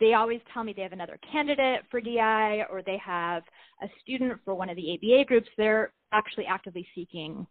they 0.00 0.14
always 0.14 0.40
tell 0.52 0.64
me 0.64 0.72
they 0.72 0.82
have 0.82 0.92
another 0.92 1.18
candidate 1.30 1.82
for 1.90 2.00
DI 2.00 2.64
or 2.70 2.82
they 2.84 2.98
have 3.04 3.42
a 3.82 3.86
student 4.02 4.38
for 4.44 4.54
one 4.54 4.70
of 4.70 4.76
the 4.76 4.94
ABA 4.94 5.24
groups. 5.26 5.48
They're 5.56 5.92
actually 6.12 6.46
actively 6.46 6.86
seeking 6.94 7.46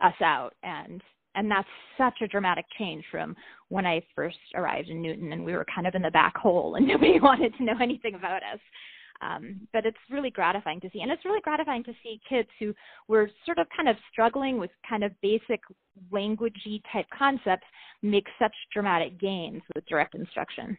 us 0.00 0.14
out 0.22 0.54
and 0.62 1.02
and 1.34 1.50
that's 1.50 1.68
such 1.96 2.20
a 2.22 2.28
dramatic 2.28 2.66
change 2.78 3.04
from 3.10 3.36
when 3.68 3.86
I 3.86 4.02
first 4.14 4.38
arrived 4.54 4.88
in 4.88 5.02
Newton 5.02 5.32
and 5.32 5.44
we 5.44 5.52
were 5.52 5.66
kind 5.72 5.86
of 5.86 5.94
in 5.94 6.02
the 6.02 6.10
back 6.10 6.36
hole 6.36 6.74
and 6.76 6.86
nobody 6.88 7.20
wanted 7.20 7.56
to 7.56 7.64
know 7.64 7.74
anything 7.80 8.14
about 8.14 8.42
us. 8.42 8.60
Um, 9.20 9.66
but 9.72 9.84
it's 9.84 9.98
really 10.10 10.30
gratifying 10.30 10.80
to 10.80 10.90
see. 10.92 11.00
And 11.00 11.10
it's 11.10 11.24
really 11.24 11.40
gratifying 11.40 11.82
to 11.84 11.92
see 12.04 12.20
kids 12.28 12.48
who 12.60 12.72
were 13.08 13.28
sort 13.44 13.58
of 13.58 13.66
kind 13.76 13.88
of 13.88 13.96
struggling 14.12 14.58
with 14.58 14.70
kind 14.88 15.02
of 15.02 15.10
basic 15.22 15.60
languagey 16.12 16.80
type 16.92 17.06
concepts 17.16 17.66
make 18.00 18.26
such 18.38 18.54
dramatic 18.72 19.18
gains 19.18 19.62
with 19.74 19.84
direct 19.86 20.14
instruction. 20.14 20.78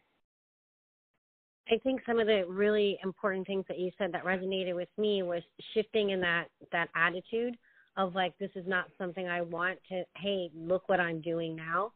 I 1.72 1.78
think 1.84 2.02
some 2.06 2.20
of 2.20 2.28
the 2.28 2.46
really 2.48 2.98
important 3.04 3.46
things 3.46 3.66
that 3.68 3.78
you 3.78 3.92
said 3.98 4.12
that 4.14 4.24
resonated 4.24 4.74
with 4.74 4.90
me 4.98 5.22
was 5.22 5.44
shifting 5.74 6.12
in 6.12 6.22
that 6.22 6.46
that 6.72 6.90
attitude 6.96 7.56
of 8.00 8.16
like 8.16 8.36
this 8.40 8.50
is 8.56 8.66
not 8.66 8.86
something 8.98 9.28
I 9.28 9.42
want 9.42 9.78
to 9.90 10.04
hey 10.16 10.50
look 10.56 10.90
what 10.90 11.00
I'm 11.00 11.22
doing 11.22 11.56
now 11.56 11.92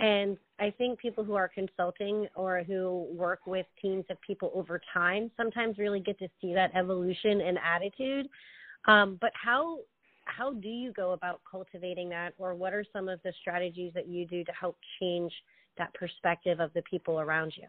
and 0.00 0.36
I 0.60 0.70
think 0.70 0.98
people 0.98 1.24
who 1.24 1.34
are 1.34 1.48
consulting 1.48 2.28
or 2.36 2.62
who 2.62 3.08
work 3.12 3.40
with 3.46 3.66
teams 3.82 4.04
of 4.10 4.20
people 4.20 4.52
over 4.54 4.80
time 4.94 5.30
sometimes 5.36 5.78
really 5.78 6.00
get 6.00 6.18
to 6.20 6.28
see 6.40 6.54
that 6.54 6.70
evolution 6.76 7.40
and 7.40 7.58
attitude. 7.58 8.28
Um, 8.86 9.18
but 9.20 9.32
how 9.34 9.78
how 10.24 10.52
do 10.52 10.68
you 10.68 10.92
go 10.92 11.12
about 11.12 11.40
cultivating 11.50 12.08
that, 12.10 12.34
or 12.38 12.54
what 12.54 12.74
are 12.74 12.84
some 12.92 13.08
of 13.08 13.18
the 13.24 13.32
strategies 13.40 13.92
that 13.94 14.06
you 14.06 14.26
do 14.26 14.44
to 14.44 14.52
help 14.52 14.76
change 15.00 15.32
that 15.78 15.92
perspective 15.94 16.60
of 16.60 16.72
the 16.74 16.82
people 16.82 17.18
around 17.18 17.52
you? 17.56 17.66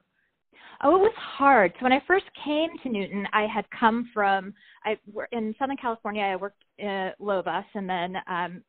Oh, 0.82 0.96
it 0.96 1.00
was 1.00 1.14
hard. 1.18 1.74
So 1.78 1.84
when 1.84 1.94
I 1.94 2.02
first 2.08 2.26
came 2.46 2.70
to 2.84 2.90
Newton, 2.90 3.28
I 3.34 3.48
had 3.54 3.66
come 3.78 4.10
from 4.14 4.54
I 4.86 4.98
in 5.32 5.54
Southern 5.60 5.78
California. 5.78 6.24
I 6.24 6.36
worked 6.36 6.64
at 6.80 7.20
Lomas, 7.20 7.66
and 7.74 7.90
then 7.90 8.16
um, 8.28 8.64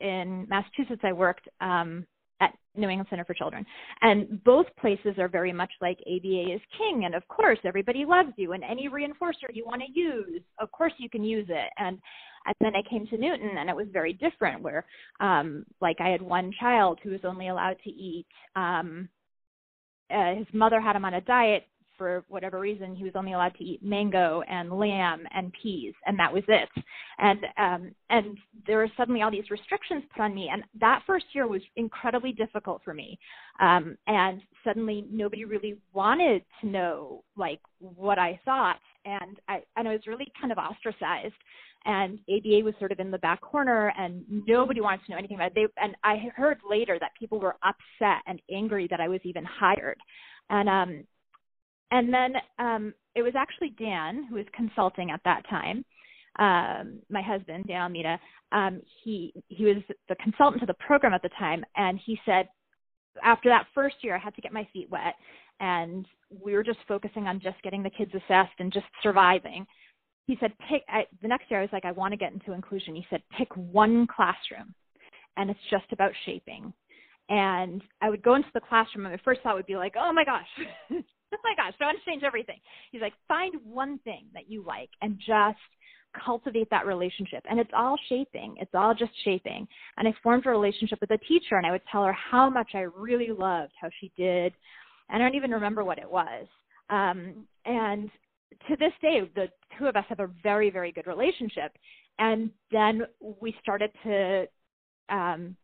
in 0.00 0.46
Massachusetts, 0.48 1.00
I 1.02 1.12
worked 1.12 1.48
um, 1.60 2.06
at 2.40 2.54
New 2.76 2.88
England 2.88 3.08
Center 3.10 3.24
for 3.24 3.34
Children. 3.34 3.64
And 4.02 4.42
both 4.44 4.66
places 4.78 5.18
are 5.18 5.28
very 5.28 5.52
much 5.52 5.70
like 5.80 5.98
ABA 6.06 6.54
is 6.54 6.60
king. 6.76 7.04
And 7.04 7.14
of 7.14 7.26
course, 7.28 7.58
everybody 7.64 8.04
loves 8.04 8.32
you. 8.36 8.52
And 8.52 8.62
any 8.62 8.88
reinforcer 8.88 9.48
you 9.52 9.64
want 9.64 9.82
to 9.82 10.00
use, 10.00 10.42
of 10.60 10.70
course, 10.70 10.92
you 10.98 11.10
can 11.10 11.24
use 11.24 11.46
it. 11.48 11.70
And 11.78 11.98
and 12.46 12.54
then 12.60 12.72
I 12.76 12.88
came 12.88 13.06
to 13.08 13.18
Newton, 13.18 13.58
and 13.58 13.68
it 13.68 13.76
was 13.76 13.88
very 13.92 14.14
different. 14.14 14.62
Where, 14.62 14.86
um, 15.20 15.66
like, 15.82 15.96
I 16.00 16.08
had 16.08 16.22
one 16.22 16.50
child 16.58 16.98
who 17.02 17.10
was 17.10 17.20
only 17.24 17.48
allowed 17.48 17.76
to 17.84 17.90
eat. 17.90 18.26
Um, 18.56 19.08
uh, 20.10 20.34
his 20.34 20.46
mother 20.52 20.80
had 20.80 20.96
him 20.96 21.04
on 21.04 21.14
a 21.14 21.20
diet 21.20 21.64
for 21.98 22.24
whatever 22.28 22.60
reason, 22.60 22.94
he 22.94 23.02
was 23.02 23.12
only 23.16 23.32
allowed 23.32 23.54
to 23.56 23.64
eat 23.64 23.82
mango 23.82 24.42
and 24.48 24.72
lamb 24.72 25.26
and 25.34 25.52
peas, 25.60 25.92
and 26.06 26.18
that 26.18 26.32
was 26.32 26.44
it. 26.46 26.68
And 27.18 27.40
um, 27.58 27.94
and 28.08 28.38
there 28.66 28.78
were 28.78 28.88
suddenly 28.96 29.20
all 29.20 29.30
these 29.30 29.50
restrictions 29.50 30.04
put 30.14 30.22
on 30.22 30.34
me, 30.34 30.48
and 30.50 30.62
that 30.80 31.02
first 31.06 31.26
year 31.32 31.48
was 31.48 31.60
incredibly 31.76 32.32
difficult 32.32 32.80
for 32.84 32.94
me. 32.94 33.18
Um, 33.60 33.98
and 34.06 34.40
suddenly, 34.64 35.04
nobody 35.10 35.44
really 35.44 35.76
wanted 35.92 36.42
to 36.60 36.68
know 36.68 37.24
like 37.36 37.60
what 37.80 38.18
I 38.18 38.40
thought, 38.44 38.78
and 39.04 39.38
I 39.48 39.62
and 39.76 39.88
I 39.88 39.92
was 39.92 40.06
really 40.06 40.32
kind 40.40 40.52
of 40.52 40.58
ostracized. 40.58 41.34
And 41.84 42.18
ABA 42.28 42.64
was 42.64 42.74
sort 42.78 42.92
of 42.92 43.00
in 43.00 43.10
the 43.10 43.18
back 43.18 43.40
corner, 43.40 43.92
and 43.96 44.24
nobody 44.46 44.80
wanted 44.80 45.04
to 45.06 45.12
know 45.12 45.18
anything 45.18 45.36
about 45.36 45.52
it. 45.52 45.54
They, 45.54 45.82
and 45.82 45.96
I 46.04 46.16
heard 46.34 46.58
later 46.68 46.98
that 47.00 47.12
people 47.18 47.40
were 47.40 47.56
upset 47.62 48.22
and 48.26 48.40
angry 48.50 48.86
that 48.90 49.00
I 49.00 49.08
was 49.08 49.20
even 49.24 49.44
hired. 49.44 49.98
And 50.50 50.68
um, 50.68 51.04
and 51.90 52.12
then 52.12 52.34
um, 52.58 52.94
it 53.14 53.22
was 53.22 53.32
actually 53.36 53.70
Dan 53.78 54.26
who 54.28 54.36
was 54.36 54.46
consulting 54.54 55.10
at 55.10 55.20
that 55.24 55.48
time. 55.48 55.84
Um, 56.38 57.00
my 57.10 57.22
husband, 57.22 57.64
Dan 57.66 57.82
Almeida, 57.82 58.20
um, 58.52 58.82
he 59.02 59.32
he 59.48 59.64
was 59.64 59.76
the 60.08 60.14
consultant 60.16 60.60
to 60.60 60.66
the 60.66 60.74
program 60.74 61.14
at 61.14 61.22
the 61.22 61.30
time, 61.38 61.64
and 61.76 61.98
he 62.04 62.18
said 62.24 62.48
after 63.24 63.48
that 63.48 63.66
first 63.74 63.96
year, 64.02 64.14
I 64.14 64.18
had 64.18 64.34
to 64.36 64.40
get 64.40 64.52
my 64.52 64.66
feet 64.72 64.88
wet, 64.90 65.14
and 65.60 66.06
we 66.30 66.52
were 66.52 66.62
just 66.62 66.78
focusing 66.86 67.26
on 67.26 67.40
just 67.40 67.60
getting 67.62 67.82
the 67.82 67.90
kids 67.90 68.12
assessed 68.14 68.54
and 68.58 68.72
just 68.72 68.86
surviving. 69.02 69.66
He 70.28 70.36
said, 70.40 70.52
pick. 70.68 70.82
I, 70.90 71.06
the 71.22 71.28
next 71.28 71.50
year, 71.50 71.58
I 71.58 71.62
was 71.62 71.72
like, 71.72 71.86
I 71.86 71.92
want 71.92 72.12
to 72.12 72.18
get 72.18 72.34
into 72.34 72.52
inclusion. 72.52 72.94
He 72.94 73.06
said, 73.08 73.22
pick 73.36 73.48
one 73.56 74.06
classroom, 74.06 74.74
and 75.38 75.48
it's 75.48 75.58
just 75.70 75.90
about 75.90 76.12
shaping. 76.26 76.70
And 77.30 77.82
I 78.02 78.10
would 78.10 78.22
go 78.22 78.34
into 78.34 78.50
the 78.52 78.60
classroom, 78.60 79.06
and 79.06 79.14
my 79.14 79.20
first 79.24 79.40
thought 79.40 79.56
would 79.56 79.66
be 79.66 79.76
like, 79.76 79.94
oh 79.98 80.12
my 80.12 80.24
gosh. 80.24 80.46
oh 80.92 81.38
my 81.42 81.54
gosh, 81.56 81.72
I 81.80 81.84
want 81.86 81.98
to 81.98 82.10
change 82.10 82.24
everything. 82.24 82.58
He's 82.92 83.00
like, 83.00 83.14
find 83.26 83.54
one 83.64 83.98
thing 84.00 84.26
that 84.34 84.50
you 84.50 84.62
like 84.62 84.90
and 85.00 85.18
just 85.18 85.58
cultivate 86.22 86.68
that 86.70 86.84
relationship. 86.84 87.42
And 87.48 87.58
it's 87.58 87.70
all 87.74 87.96
shaping. 88.10 88.56
It's 88.58 88.74
all 88.74 88.94
just 88.94 89.12
shaping. 89.24 89.66
And 89.96 90.06
I 90.06 90.12
formed 90.22 90.44
a 90.44 90.50
relationship 90.50 91.00
with 91.00 91.10
a 91.10 91.18
teacher 91.18 91.56
and 91.56 91.66
I 91.66 91.70
would 91.70 91.82
tell 91.90 92.04
her 92.04 92.12
how 92.12 92.50
much 92.50 92.72
I 92.74 92.80
really 92.80 93.28
loved 93.28 93.72
how 93.80 93.88
she 93.98 94.12
did. 94.16 94.52
And 95.08 95.22
I 95.22 95.26
don't 95.26 95.36
even 95.36 95.52
remember 95.52 95.84
what 95.84 95.98
it 95.98 96.10
was. 96.10 96.46
Um, 96.90 97.46
and 97.64 98.10
to 98.68 98.76
this 98.76 98.92
day, 99.00 99.20
the 99.34 99.48
two 99.78 99.86
of 99.86 99.96
us 99.96 100.04
have 100.08 100.20
a 100.20 100.30
very, 100.42 100.70
very 100.70 100.92
good 100.92 101.06
relationship. 101.06 101.72
And 102.18 102.50
then 102.70 103.02
we 103.40 103.54
started 103.62 103.90
to 104.04 104.46
um, 105.08 105.56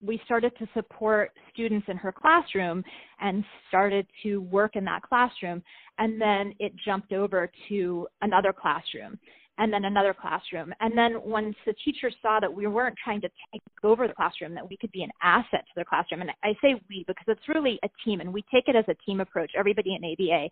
we 0.00 0.20
started 0.24 0.52
to 0.58 0.68
support 0.74 1.32
students 1.52 1.86
in 1.88 1.96
her 1.96 2.12
classroom 2.12 2.84
and 3.20 3.44
started 3.68 4.06
to 4.22 4.40
work 4.42 4.76
in 4.76 4.84
that 4.84 5.02
classroom. 5.02 5.62
And 5.98 6.20
then 6.20 6.54
it 6.60 6.72
jumped 6.84 7.12
over 7.12 7.50
to 7.68 8.06
another 8.22 8.52
classroom 8.52 9.18
and 9.58 9.72
then 9.72 9.84
another 9.84 10.14
classroom. 10.14 10.72
And 10.80 10.96
then 10.96 11.20
once 11.24 11.56
the 11.66 11.74
teacher 11.84 12.10
saw 12.22 12.38
that 12.40 12.52
we 12.52 12.66
weren't 12.68 12.96
trying 13.02 13.20
to 13.22 13.28
take 13.52 13.62
over 13.82 14.06
the 14.06 14.14
classroom, 14.14 14.54
that 14.54 14.68
we 14.68 14.76
could 14.76 14.92
be 14.92 15.02
an 15.02 15.10
asset 15.20 15.64
to 15.66 15.72
the 15.76 15.84
classroom. 15.84 16.20
And 16.20 16.30
I 16.44 16.52
say 16.62 16.80
we 16.88 17.04
because 17.06 17.26
it's 17.26 17.48
really 17.48 17.78
a 17.82 17.88
team 18.04 18.20
and 18.20 18.32
we 18.32 18.42
take 18.52 18.68
it 18.68 18.76
as 18.76 18.84
a 18.88 18.94
team 19.04 19.20
approach, 19.20 19.50
everybody 19.58 19.96
in 19.96 20.04
ABA. 20.04 20.48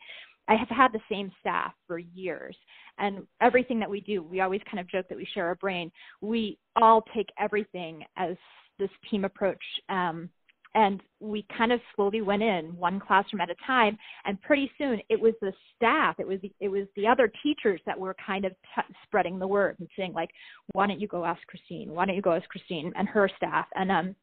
I 0.49 0.55
have 0.55 0.69
had 0.69 0.93
the 0.93 1.01
same 1.11 1.31
staff 1.41 1.73
for 1.87 1.99
years. 1.99 2.57
And 2.99 3.27
everything 3.41 3.79
that 3.81 3.91
we 3.91 4.01
do, 4.01 4.23
we 4.23 4.41
always 4.41 4.61
kind 4.71 4.81
of 4.81 4.89
joke 4.89 5.07
that 5.09 5.19
we 5.19 5.29
share 5.35 5.51
a 5.51 5.57
brain. 5.57 5.91
We 6.21 6.59
all 6.81 7.03
take 7.15 7.29
everything 7.39 8.05
as 8.17 8.37
this 8.79 8.91
team 9.11 9.25
approach. 9.25 9.63
Um, 9.89 10.31
and 10.75 11.03
we 11.21 11.47
kind 11.57 11.73
of 11.73 11.81
slowly 11.95 12.21
went 12.21 12.43
in 12.43 12.77
one 12.77 13.01
classroom 13.01 13.41
at 13.41 13.49
a 13.49 13.55
time 13.67 13.97
and 14.27 14.41
pretty 14.43 14.71
soon 14.77 15.01
it 15.09 15.19
was 15.19 15.33
the 15.41 15.53
staff 15.75 16.17
it 16.19 16.27
was 16.27 16.39
the, 16.43 16.53
it 16.61 16.69
was 16.69 16.87
the 16.97 17.07
other 17.07 17.33
teachers 17.43 17.81
that 17.87 17.99
were 17.99 18.15
kind 18.25 18.45
of 18.45 18.53
t- 18.53 18.95
spreading 19.05 19.39
the 19.39 19.47
word 19.47 19.77
and 19.79 19.89
saying 19.97 20.13
like 20.13 20.29
why 20.73 20.87
don't 20.87 21.01
you 21.01 21.09
go 21.09 21.25
ask 21.25 21.41
christine 21.47 21.93
why 21.93 22.05
don't 22.05 22.15
you 22.15 22.21
go 22.21 22.35
ask 22.35 22.47
christine 22.51 22.93
and 22.95 23.09
her 23.09 23.31
staff 23.39 23.65
and 23.75 23.91
um 23.91 24.15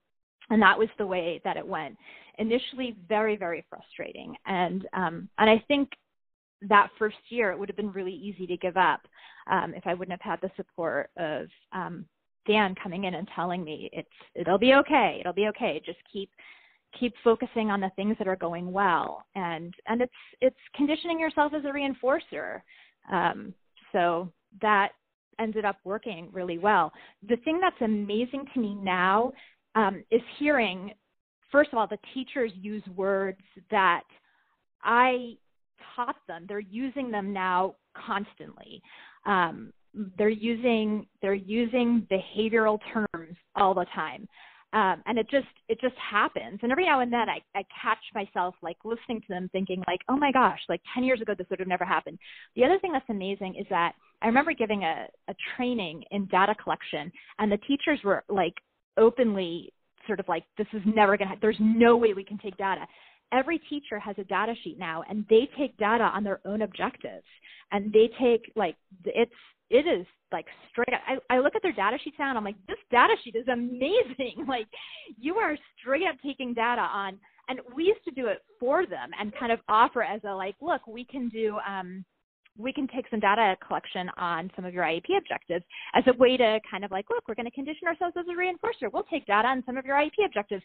and 0.49 0.61
that 0.61 0.77
was 0.77 0.89
the 0.97 1.05
way 1.05 1.41
that 1.43 1.57
it 1.57 1.65
went. 1.65 1.97
Initially, 2.37 2.95
very 3.07 3.35
very 3.35 3.65
frustrating, 3.69 4.35
and 4.45 4.87
um, 4.93 5.29
and 5.37 5.49
I 5.49 5.63
think 5.67 5.89
that 6.69 6.89
first 6.97 7.17
year 7.29 7.51
it 7.51 7.59
would 7.59 7.69
have 7.69 7.75
been 7.77 7.91
really 7.91 8.13
easy 8.13 8.47
to 8.47 8.57
give 8.57 8.77
up 8.77 9.01
um, 9.49 9.73
if 9.75 9.85
I 9.85 9.93
wouldn't 9.93 10.19
have 10.21 10.39
had 10.39 10.41
the 10.41 10.53
support 10.55 11.09
of 11.17 11.47
um, 11.73 12.05
Dan 12.47 12.75
coming 12.81 13.05
in 13.05 13.15
and 13.15 13.27
telling 13.35 13.63
me 13.63 13.89
it's 13.93 14.07
it'll 14.35 14.57
be 14.57 14.73
okay, 14.73 15.17
it'll 15.19 15.33
be 15.33 15.47
okay. 15.47 15.81
Just 15.85 15.99
keep 16.11 16.29
keep 16.99 17.13
focusing 17.23 17.69
on 17.71 17.79
the 17.79 17.91
things 17.95 18.15
that 18.19 18.27
are 18.27 18.35
going 18.35 18.71
well, 18.71 19.23
and 19.35 19.73
and 19.87 20.01
it's 20.01 20.11
it's 20.41 20.55
conditioning 20.75 21.19
yourself 21.19 21.53
as 21.53 21.63
a 21.65 21.67
reinforcer. 21.67 22.61
Um, 23.11 23.53
so 23.91 24.31
that 24.61 24.89
ended 25.39 25.65
up 25.65 25.77
working 25.83 26.29
really 26.31 26.57
well. 26.57 26.91
The 27.27 27.37
thing 27.37 27.59
that's 27.59 27.81
amazing 27.81 28.45
to 28.53 28.59
me 28.59 28.75
now 28.75 29.31
um, 29.75 30.03
is 30.11 30.21
hearing, 30.37 30.91
first 31.51 31.71
of 31.71 31.79
all, 31.79 31.87
the 31.87 31.97
teachers 32.13 32.51
use 32.55 32.83
words 32.95 33.41
that 33.71 34.03
I 34.83 35.37
taught 35.95 36.15
them. 36.27 36.45
They're 36.47 36.59
using 36.59 37.11
them 37.11 37.33
now 37.33 37.75
constantly. 37.95 38.81
Um, 39.25 39.71
they're 40.17 40.29
using 40.29 41.05
they're 41.21 41.33
using 41.33 42.07
behavioral 42.11 42.79
terms 42.91 43.37
all 43.55 43.73
the 43.73 43.85
time 43.93 44.27
um, 44.73 45.03
and 45.05 45.19
it 45.19 45.29
just 45.29 45.47
it 45.69 45.79
just 45.79 45.95
happens 45.97 46.59
and 46.63 46.71
every 46.71 46.85
now 46.85 47.01
and 47.01 47.13
then 47.13 47.29
I, 47.29 47.39
I 47.55 47.63
catch 47.81 47.99
myself 48.15 48.55
like 48.61 48.77
listening 48.83 49.21
to 49.21 49.27
them 49.29 49.49
thinking 49.51 49.83
like 49.87 49.99
oh 50.09 50.17
my 50.17 50.31
gosh 50.31 50.59
like 50.67 50.81
10 50.95 51.03
years 51.03 51.21
ago 51.21 51.33
this 51.37 51.47
would 51.49 51.59
have 51.59 51.67
never 51.67 51.85
happened 51.85 52.17
the 52.55 52.63
other 52.63 52.79
thing 52.79 52.91
that's 52.91 53.05
amazing 53.09 53.55
is 53.59 53.67
that 53.69 53.93
i 54.21 54.27
remember 54.27 54.51
giving 54.53 54.83
a, 54.83 55.05
a 55.27 55.35
training 55.55 56.03
in 56.11 56.25
data 56.25 56.55
collection 56.61 57.11
and 57.37 57.51
the 57.51 57.57
teachers 57.57 57.99
were 58.03 58.23
like 58.29 58.55
openly 58.97 59.71
sort 60.07 60.19
of 60.19 60.27
like 60.27 60.43
this 60.57 60.67
is 60.73 60.81
never 60.85 61.17
to 61.17 61.25
there's 61.41 61.57
no 61.59 61.95
way 61.95 62.13
we 62.13 62.23
can 62.23 62.37
take 62.39 62.57
data 62.57 62.81
every 63.33 63.59
teacher 63.69 63.99
has 63.99 64.15
a 64.17 64.23
data 64.23 64.53
sheet 64.63 64.79
now 64.79 65.03
and 65.09 65.25
they 65.29 65.49
take 65.57 65.75
data 65.77 66.03
on 66.03 66.23
their 66.23 66.39
own 66.45 66.61
objectives 66.61 67.25
and 67.71 67.91
they 67.91 68.09
take 68.21 68.51
like 68.55 68.75
it's 69.05 69.31
it 69.69 69.87
is 69.87 70.05
like 70.31 70.45
straight 70.69 70.93
up, 70.93 71.01
I, 71.07 71.35
I 71.35 71.39
look 71.39 71.55
at 71.55 71.63
their 71.63 71.71
data 71.73 71.97
sheets 72.03 72.17
now 72.19 72.29
and 72.29 72.37
I'm 72.37 72.43
like, 72.43 72.55
this 72.67 72.77
data 72.91 73.13
sheet 73.23 73.35
is 73.35 73.47
amazing. 73.47 74.45
like 74.47 74.67
you 75.19 75.35
are 75.35 75.57
straight 75.79 76.03
up 76.07 76.15
taking 76.23 76.53
data 76.53 76.81
on 76.81 77.19
and 77.49 77.59
we 77.75 77.85
used 77.85 78.03
to 78.05 78.11
do 78.11 78.27
it 78.27 78.39
for 78.59 78.85
them 78.85 79.09
and 79.19 79.33
kind 79.35 79.51
of 79.51 79.59
offer 79.67 80.03
as 80.03 80.21
a 80.23 80.33
like, 80.33 80.55
look, 80.61 80.85
we 80.87 81.03
can 81.03 81.27
do 81.29 81.57
um 81.67 82.05
we 82.57 82.71
can 82.71 82.87
take 82.87 83.05
some 83.09 83.19
data 83.19 83.55
collection 83.65 84.09
on 84.17 84.51
some 84.55 84.63
of 84.63 84.73
your 84.75 84.83
IEP 84.83 85.17
objectives 85.17 85.65
as 85.95 86.03
a 86.07 86.15
way 86.17 86.37
to 86.37 86.59
kind 86.69 86.85
of 86.85 86.91
like, 86.91 87.09
look, 87.09 87.27
we're 87.27 87.33
going 87.33 87.47
to 87.47 87.51
condition 87.51 87.87
ourselves 87.87 88.15
as 88.15 88.25
a 88.27 88.31
reinforcer. 88.31 88.91
We'll 88.93 89.03
take 89.03 89.25
data 89.25 89.47
on 89.47 89.63
some 89.65 89.75
of 89.75 89.85
your 89.85 89.95
IEP 89.95 90.23
objectives. 90.23 90.63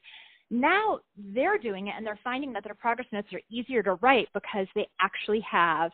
Now 0.51 1.01
they're 1.35 1.59
doing 1.59 1.89
it 1.89 1.95
and 1.97 2.07
they're 2.07 2.19
finding 2.25 2.53
that 2.55 2.65
their 2.65 2.75
progress 2.75 3.09
notes 3.13 3.29
are 3.33 3.41
easier 3.51 3.83
to 3.83 3.95
write 3.95 4.29
because 4.33 4.67
they 4.75 4.89
actually 5.01 5.41
have 5.41 5.91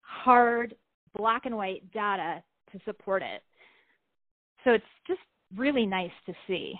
hard 0.00 0.74
black 1.16 1.46
and 1.46 1.56
white 1.56 1.82
data 1.92 2.42
to 2.72 2.80
support 2.84 3.22
it. 3.22 3.42
So 4.64 4.72
it's 4.72 4.84
just 5.06 5.20
really 5.56 5.86
nice 5.86 6.10
to 6.26 6.34
see. 6.46 6.74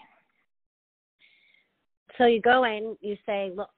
So 2.17 2.27
you 2.27 2.41
go 2.41 2.65
in, 2.65 2.97
you 3.01 3.17
say, 3.27 3.53
look, 3.55 3.71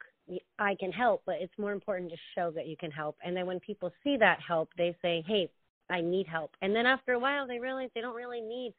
I 0.59 0.75
can 0.79 0.93
help, 0.93 1.23
but 1.27 1.37
it's 1.41 1.53
more 1.59 1.73
important 1.73 2.11
to 2.11 2.17
show 2.35 2.51
that 2.53 2.67
you 2.67 2.77
can 2.77 2.91
help. 2.91 3.17
And 3.25 3.37
then 3.37 3.47
when 3.47 3.61
people 3.61 3.93
see 4.03 4.17
that 4.19 4.39
help, 4.47 4.69
they 4.77 4.95
say, 5.03 5.25
hey, 5.27 5.49
I 5.89 6.01
need 6.01 6.27
help. 6.27 6.51
And 6.63 6.75
then 6.75 6.87
after 6.87 7.13
a 7.13 7.19
while, 7.19 7.47
they 7.47 7.59
realize 7.59 7.91
they 7.95 8.01
don't 8.01 8.17
really 8.17 8.41
need 8.41 8.75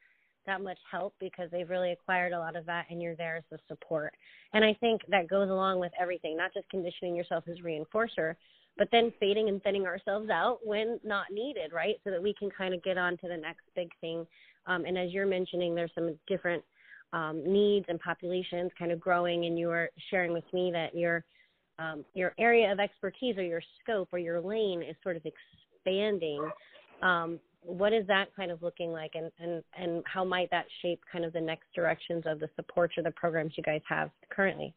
that 0.47 0.61
much 0.61 0.79
help 0.89 1.13
because 1.19 1.49
they've 1.51 1.69
really 1.69 1.91
acquired 1.91 2.33
a 2.33 2.39
lot 2.39 2.55
of 2.55 2.65
that 2.65 2.85
and 2.89 3.01
you're 3.01 3.15
there 3.15 3.37
as 3.37 3.43
the 3.51 3.59
support. 3.67 4.13
And 4.53 4.65
I 4.65 4.73
think 4.79 5.01
that 5.09 5.29
goes 5.29 5.49
along 5.49 5.79
with 5.79 5.91
everything, 5.99 6.35
not 6.35 6.53
just 6.53 6.69
conditioning 6.69 7.15
yourself 7.15 7.43
as 7.47 7.57
reinforcer, 7.59 8.35
but 8.77 8.89
then 8.91 9.11
fading 9.19 9.49
and 9.49 9.61
thinning 9.63 9.85
ourselves 9.85 10.29
out 10.29 10.59
when 10.63 10.99
not 11.03 11.27
needed, 11.31 11.71
right? 11.73 11.95
So 12.03 12.11
that 12.11 12.21
we 12.21 12.33
can 12.33 12.49
kind 12.49 12.73
of 12.73 12.83
get 12.83 12.97
on 12.97 13.17
to 13.17 13.27
the 13.27 13.37
next 13.37 13.63
big 13.75 13.89
thing. 14.01 14.25
Um, 14.65 14.85
and 14.85 14.97
as 14.97 15.11
you're 15.11 15.25
mentioning, 15.25 15.75
there's 15.75 15.91
some 15.95 16.15
different 16.27 16.63
um, 17.13 17.41
needs 17.45 17.85
and 17.89 17.99
populations 17.99 18.71
kind 18.77 18.91
of 18.91 18.99
growing, 18.99 19.45
and 19.45 19.57
you 19.57 19.67
were 19.67 19.89
sharing 20.09 20.33
with 20.33 20.43
me 20.53 20.71
that 20.71 20.95
your 20.95 21.23
um, 21.79 22.03
your 22.15 22.33
area 22.39 22.71
of 22.71 22.79
expertise 22.79 23.37
or 23.37 23.43
your 23.43 23.61
scope 23.81 24.09
or 24.11 24.17
your 24.17 24.41
lane 24.41 24.81
is 24.81 24.95
sort 25.03 25.15
of 25.15 25.21
expanding. 25.25 26.41
Um, 27.03 27.39
what 27.67 27.93
is 27.93 28.07
that 28.07 28.33
kind 28.35 28.49
of 28.49 28.61
looking 28.63 28.91
like, 28.91 29.11
and, 29.15 29.31
and, 29.39 29.63
and 29.77 30.03
how 30.05 30.23
might 30.23 30.49
that 30.51 30.65
shape 30.81 31.01
kind 31.11 31.25
of 31.25 31.33
the 31.33 31.41
next 31.41 31.65
directions 31.75 32.23
of 32.25 32.39
the 32.39 32.49
supports 32.55 32.93
or 32.97 33.03
the 33.03 33.11
programs 33.11 33.53
you 33.57 33.63
guys 33.63 33.81
have 33.87 34.09
currently? 34.29 34.73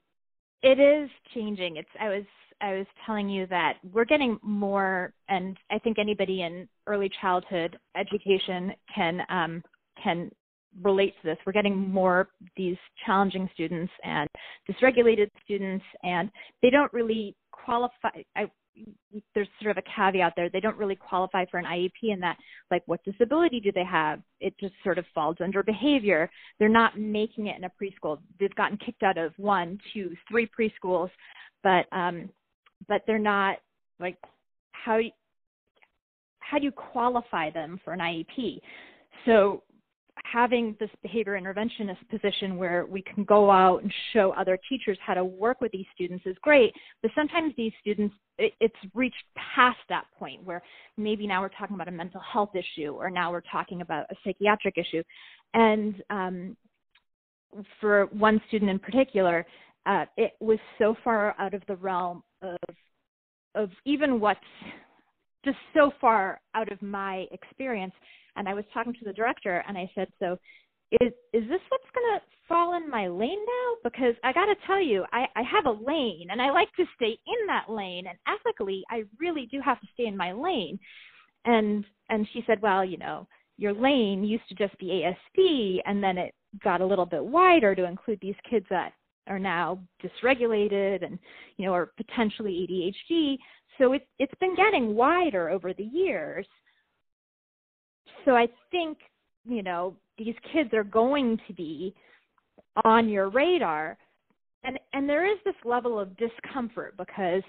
It 0.63 0.79
is 0.79 1.09
changing. 1.35 1.77
It's 1.77 1.89
I 1.99 2.09
was 2.09 2.25
I 2.61 2.75
was 2.75 2.87
telling 3.07 3.31
you 3.31 3.47
that 3.47 3.79
we're 3.93 4.05
getting 4.05 4.39
more, 4.43 5.15
and 5.29 5.57
I 5.71 5.79
think 5.79 5.99
anybody 5.99 6.43
in 6.43 6.69
early 6.87 7.11
childhood 7.21 7.79
education 7.97 8.73
can 8.95 9.21
um, 9.31 9.63
can 10.03 10.31
relate 10.83 11.15
to 11.23 11.29
this. 11.29 11.39
We're 11.47 11.53
getting 11.53 11.77
more 11.77 12.29
these 12.57 12.77
challenging 13.07 13.49
students 13.55 13.93
and 14.05 14.29
dysregulated 14.69 15.31
students, 15.45 15.85
and 16.03 16.31
they 16.61 16.71
don't 16.71 16.93
really 16.93 17.35
qualify. 17.53 18.11
I, 18.37 18.51
there's 19.35 19.49
sort 19.61 19.77
of 19.77 19.83
a 19.83 19.91
caveat 19.97 20.35
there. 20.37 20.49
They 20.49 20.61
don't 20.61 20.77
really 20.77 20.97
qualify 20.97 21.45
for 21.47 21.59
an 21.59 21.65
IEP 21.65 22.13
in 22.13 22.21
that, 22.21 22.37
like, 22.71 22.83
what 22.87 23.03
disability 23.05 23.61
do 23.61 23.73
they 23.73 23.85
have? 23.85 24.21
It 24.41 24.55
just 24.59 24.75
sort 24.85 24.99
of 24.99 25.05
falls 25.15 25.37
under 25.43 25.63
behavior. 25.63 26.31
They're 26.59 26.69
not 26.69 26.99
making 26.99 27.49
it 27.49 27.57
in 27.57 27.65
a 27.65 27.71
preschool. 27.71 28.19
They've 28.39 28.55
gotten 28.55 28.79
kicked 28.79 29.03
out 29.03 29.19
of 29.19 29.33
one, 29.37 29.79
two, 29.93 30.15
three 30.29 30.49
preschools, 30.49 31.11
but 31.63 31.87
um, 31.93 32.31
but 32.89 33.03
they're 33.07 33.19
not 33.19 33.59
like 33.99 34.17
how 34.73 35.01
how 36.39 36.59
do 36.59 36.65
you 36.65 36.73
qualify 36.73 37.51
them 37.51 37.81
for 37.85 37.93
an 37.93 38.01
IEP? 38.01 38.61
So 39.27 39.63
having 40.33 40.77
this 40.79 40.91
behavior 41.03 41.39
interventionist 41.41 41.99
position 42.09 42.57
where 42.57 42.87
we 42.87 43.03
can 43.03 43.25
go 43.25 43.51
out 43.51 43.83
and 43.83 43.93
show 44.13 44.33
other 44.37 44.59
teachers 44.69 44.99
how 45.05 45.15
to 45.15 45.25
work 45.25 45.61
with 45.61 45.73
these 45.73 45.87
students 45.95 46.25
is 46.27 46.37
great 46.43 46.73
but 47.03 47.11
sometimes 47.15 47.53
these 47.57 47.73
students 47.81 48.15
it, 48.39 48.53
it's 48.61 48.75
reached 48.95 49.25
past 49.37 49.79
that 49.89 50.05
point 50.19 50.43
where 50.45 50.63
maybe 50.97 51.27
now 51.27 51.41
we're 51.41 51.49
talking 51.49 51.75
about 51.75 51.89
a 51.89 51.93
mental 51.93 52.21
health 52.21 52.51
issue 52.55 52.93
or 52.93 53.11
now 53.11 53.31
we're 53.31 53.43
talking 53.53 53.81
about 53.81 54.07
a 54.11 54.15
psychiatric 54.25 54.77
issue 54.77 55.03
and 55.55 56.03
um, 56.11 56.57
for 57.81 58.07
one 58.07 58.41
student 58.49 58.71
in 58.71 58.79
particular 58.79 59.47
uh, 59.87 60.05
it 60.17 60.33
was 60.41 60.59
so 60.79 60.95
far 61.03 61.35
out 61.39 61.55
of 61.55 61.63
the 61.67 61.77
realm 61.77 62.23
of 62.43 62.57
of 63.55 63.71
even 63.85 64.21
what's 64.21 64.41
just 65.45 65.57
so 65.75 65.91
far 66.01 66.41
out 66.55 66.71
of 66.71 66.81
my 66.83 67.27
experience. 67.33 67.95
And 68.37 68.49
I 68.49 68.55
was 68.55 68.65
talking 68.73 68.95
to 68.95 69.05
the 69.05 69.13
director, 69.13 69.65
and 69.67 69.77
I 69.77 69.91
said, 69.95 70.09
"So, 70.19 70.39
is 71.01 71.13
is 71.33 71.49
this 71.49 71.61
what's 71.69 71.91
going 71.95 72.19
to 72.19 72.23
fall 72.49 72.75
in 72.75 72.91
my 72.91 73.09
lane 73.09 73.45
now? 73.47 73.77
Because 73.85 74.15
I 74.25 74.33
got 74.33 74.47
to 74.47 74.57
tell 74.67 74.81
you, 74.81 75.05
I 75.13 75.27
I 75.37 75.43
have 75.43 75.67
a 75.67 75.71
lane, 75.71 76.29
and 76.31 76.41
I 76.41 76.51
like 76.51 76.73
to 76.77 76.85
stay 76.97 77.19
in 77.27 77.47
that 77.47 77.71
lane. 77.71 78.07
And 78.07 78.19
ethically, 78.27 78.85
I 78.91 79.05
really 79.19 79.47
do 79.51 79.61
have 79.61 79.81
to 79.81 79.87
stay 79.95 80.07
in 80.07 80.17
my 80.17 80.33
lane." 80.33 80.79
And 81.45 81.85
and 82.09 82.27
she 82.33 82.43
said, 82.47 82.61
"Well, 82.63 82.85
you 82.85 82.99
know." 82.99 83.27
Your 83.59 83.75
lane 83.75 84.25
used 84.25 84.49
to 84.49 84.55
just 84.55 84.79
be 84.79 85.05
ASD, 85.05 85.83
and 85.85 86.03
then 86.03 86.17
it 86.17 86.35
got 86.65 86.81
a 86.81 86.87
little 86.87 87.05
bit 87.05 87.23
wider 87.23 87.75
to 87.75 87.85
include 87.85 88.19
these 88.23 88.35
kids 88.49 88.65
that 88.71 88.95
are 89.31 89.39
now 89.39 89.79
dysregulated 90.03 91.05
and 91.05 91.19
you 91.57 91.65
know 91.65 91.73
are 91.73 91.93
potentially 91.97 92.67
ADHD. 92.69 93.39
So 93.79 93.93
it's 93.93 94.05
it's 94.19 94.35
been 94.41 94.57
getting 94.57 94.95
wider 94.95 95.49
over 95.49 95.73
the 95.73 95.85
years. 95.85 96.47
So 98.25 98.33
I 98.33 98.49
think 98.71 98.99
you 99.45 99.63
know 99.63 99.95
these 100.19 100.35
kids 100.53 100.73
are 100.75 100.85
going 100.85 101.39
to 101.47 101.53
be 101.55 101.95
on 102.85 103.09
your 103.09 103.31
radar, 103.31 103.97
and 104.65 104.79
and 104.93 105.09
there 105.09 105.31
is 105.31 105.39
this 105.45 105.55
level 105.65 105.99
of 105.99 106.17
discomfort 106.17 106.95
because 106.97 107.43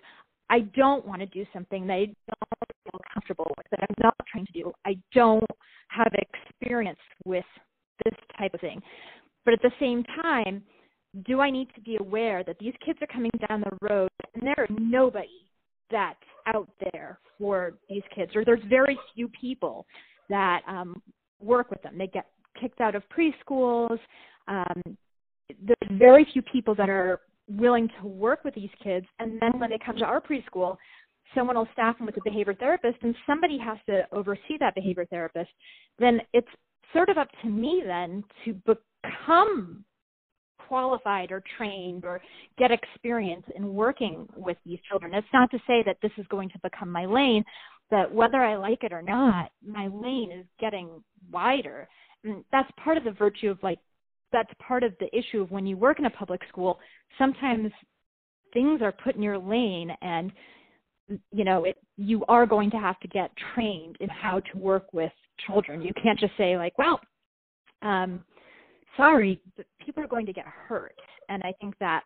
I 0.49 0.61
don't 0.75 1.07
want 1.07 1.21
to 1.21 1.27
do 1.27 1.45
something 1.53 1.87
that 1.87 1.93
I 1.93 2.05
don't 2.05 2.91
feel 2.91 3.01
comfortable 3.13 3.47
with, 3.57 3.65
that 3.71 3.79
I'm 3.81 3.95
not 4.03 4.15
trying 4.29 4.45
to 4.45 4.51
do. 4.51 4.71
I 4.85 4.97
don't 5.13 5.43
have 5.87 6.13
experience 6.13 6.99
with 7.25 7.45
this 8.03 8.13
type 8.37 8.53
of 8.53 8.59
thing. 8.59 8.81
But 9.45 9.53
at 9.53 9.61
the 9.61 9.71
same 9.79 10.03
time, 10.21 10.61
do 11.25 11.39
I 11.39 11.49
need 11.49 11.69
to 11.75 11.81
be 11.81 11.97
aware 11.99 12.43
that 12.43 12.57
these 12.59 12.73
kids 12.85 12.99
are 13.01 13.07
coming 13.07 13.31
down 13.47 13.61
the 13.61 13.77
road 13.87 14.09
and 14.33 14.43
there 14.43 14.65
is 14.69 14.75
nobody 14.79 15.27
that's 15.89 16.19
out 16.47 16.69
there 16.91 17.19
for 17.37 17.73
these 17.89 18.03
kids, 18.15 18.31
or 18.35 18.45
there's 18.45 18.63
very 18.69 18.97
few 19.15 19.27
people 19.29 19.85
that 20.31 20.61
um, 20.67 21.01
work 21.39 21.69
with 21.69 21.81
them. 21.81 21.97
They 21.97 22.07
get 22.07 22.27
kicked 22.59 22.81
out 22.81 22.95
of 22.95 23.03
preschools. 23.09 23.97
Um, 24.47 24.81
there's 25.49 25.99
very 25.99 26.27
few 26.31 26.41
people 26.41 26.75
that 26.75 26.89
are 26.89 27.21
willing 27.49 27.89
to 28.01 28.07
work 28.07 28.43
with 28.43 28.55
these 28.55 28.69
kids, 28.83 29.05
and 29.19 29.41
then 29.41 29.59
when 29.59 29.69
they 29.69 29.79
come 29.85 29.97
to 29.97 30.05
our 30.05 30.21
preschool, 30.21 30.77
someone 31.35 31.55
will 31.55 31.67
staff 31.73 31.97
them 31.97 32.05
with 32.05 32.17
a 32.17 32.21
behavior 32.23 32.53
therapist, 32.53 32.97
and 33.01 33.15
somebody 33.27 33.57
has 33.57 33.77
to 33.87 34.03
oversee 34.11 34.57
that 34.59 34.75
behavior 34.75 35.05
therapist. 35.09 35.49
Then 35.99 36.21
it's 36.33 36.47
sort 36.93 37.09
of 37.09 37.17
up 37.17 37.29
to 37.41 37.49
me 37.49 37.83
then 37.85 38.23
to 38.45 38.53
become 38.53 39.83
qualified 40.67 41.31
or 41.31 41.43
trained 41.57 42.05
or 42.05 42.21
get 42.57 42.71
experience 42.71 43.45
in 43.55 43.73
working 43.73 44.25
with 44.37 44.57
these 44.65 44.79
children. 44.89 45.13
It's 45.13 45.27
not 45.33 45.51
to 45.51 45.57
say 45.67 45.83
that 45.85 45.97
this 46.01 46.11
is 46.17 46.25
going 46.29 46.49
to 46.49 46.59
become 46.63 46.89
my 46.89 47.05
lane, 47.05 47.43
that 47.91 48.13
whether 48.13 48.37
I 48.37 48.55
like 48.55 48.83
it 48.83 48.93
or 48.93 49.01
not, 49.01 49.51
my 49.65 49.87
lane 49.87 50.31
is 50.31 50.45
getting 50.59 51.03
wider. 51.31 51.87
And 52.23 52.43
that's 52.51 52.69
part 52.83 52.97
of 52.97 53.03
the 53.03 53.11
virtue 53.11 53.49
of 53.49 53.59
like, 53.61 53.79
that's 54.31 54.51
part 54.65 54.83
of 54.83 54.93
the 54.99 55.15
issue 55.15 55.41
of 55.41 55.51
when 55.51 55.67
you 55.67 55.77
work 55.77 55.99
in 55.99 56.05
a 56.05 56.09
public 56.09 56.41
school. 56.49 56.79
Sometimes 57.17 57.71
things 58.53 58.81
are 58.81 58.91
put 58.91 59.15
in 59.15 59.21
your 59.21 59.37
lane 59.37 59.91
and 60.01 60.31
you 61.31 61.43
know 61.43 61.65
it, 61.65 61.77
you 61.97 62.23
are 62.27 62.45
going 62.45 62.71
to 62.71 62.77
have 62.77 62.99
to 62.99 63.07
get 63.07 63.31
trained 63.53 63.97
in 63.99 64.09
how 64.09 64.39
to 64.39 64.57
work 64.57 64.85
with 64.93 65.11
children 65.45 65.81
you 65.81 65.91
can't 66.01 66.19
just 66.19 66.33
say 66.37 66.57
like 66.57 66.77
well 66.77 66.99
um 67.81 68.23
sorry 68.95 69.41
people 69.83 70.03
are 70.03 70.07
going 70.07 70.25
to 70.25 70.33
get 70.33 70.45
hurt 70.45 70.95
and 71.29 71.41
i 71.43 71.53
think 71.59 71.73
that's 71.79 72.05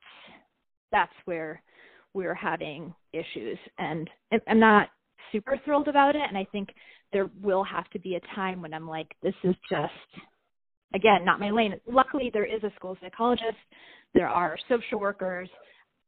that's 0.91 1.12
where 1.26 1.62
we're 2.13 2.34
having 2.34 2.93
issues 3.13 3.58
and 3.78 4.10
i'm 4.48 4.60
not 4.60 4.89
super 5.31 5.59
thrilled 5.63 5.88
about 5.88 6.15
it 6.15 6.23
and 6.27 6.38
i 6.38 6.45
think 6.51 6.69
there 7.13 7.29
will 7.41 7.63
have 7.63 7.89
to 7.89 7.99
be 7.99 8.15
a 8.15 8.35
time 8.35 8.61
when 8.61 8.73
i'm 8.73 8.88
like 8.88 9.15
this 9.23 9.35
is 9.43 9.55
just 9.69 10.23
again 10.93 11.23
not 11.23 11.39
my 11.39 11.49
lane 11.49 11.79
luckily 11.88 12.29
there 12.33 12.45
is 12.45 12.63
a 12.63 12.73
school 12.75 12.97
psychologist 13.01 13.57
there 14.13 14.29
are 14.29 14.57
social 14.69 14.99
workers 14.99 15.49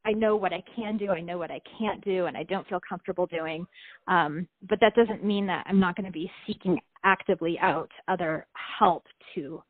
I 0.08 0.14
know 0.14 0.38
what 0.38 0.54
I 0.54 0.64
can 0.74 0.96
do, 0.96 1.10
I 1.10 1.20
know 1.20 1.38
what 1.38 1.52
I 1.52 1.60
can't 1.78 2.02
do, 2.06 2.28
and 2.28 2.38
I 2.38 2.44
don't 2.44 2.66
feel 2.70 2.80
comfortable 2.88 3.26
doing. 3.26 3.68
Um, 4.08 4.48
but 4.70 4.80
that 4.80 4.96
doesn't 4.96 5.26
mean 5.26 5.46
that 5.48 5.66
I'm 5.68 5.82
not 5.82 5.98
going 5.98 6.06
to 6.06 6.12
be 6.14 6.32
seeking 6.46 6.80
actively 7.04 7.60
out 7.62 7.90
other 8.08 8.48
help 8.80 9.04
to 9.36 9.62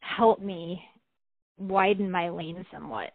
help 0.00 0.40
me 0.40 0.82
widen 1.58 2.10
my 2.10 2.30
lane 2.30 2.64
somewhat. 2.72 3.10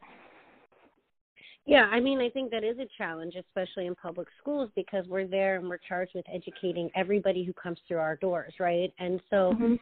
Yeah, 1.68 1.90
I 1.92 2.00
mean, 2.00 2.20
I 2.20 2.30
think 2.30 2.52
that 2.52 2.64
is 2.64 2.78
a 2.78 2.86
challenge, 2.96 3.34
especially 3.36 3.88
in 3.88 3.96
public 3.96 4.28
schools, 4.40 4.70
because 4.76 5.06
we're 5.08 5.26
there 5.26 5.58
and 5.58 5.68
we're 5.68 5.80
charged 5.80 6.12
with 6.14 6.26
educating 6.32 6.92
everybody 6.96 7.44
who 7.44 7.54
comes 7.54 7.80
through 7.88 7.98
our 7.98 8.18
doors, 8.18 8.54
right? 8.60 8.94
And 9.00 9.20
so 9.32 9.54
mm-hmm. 9.54 9.76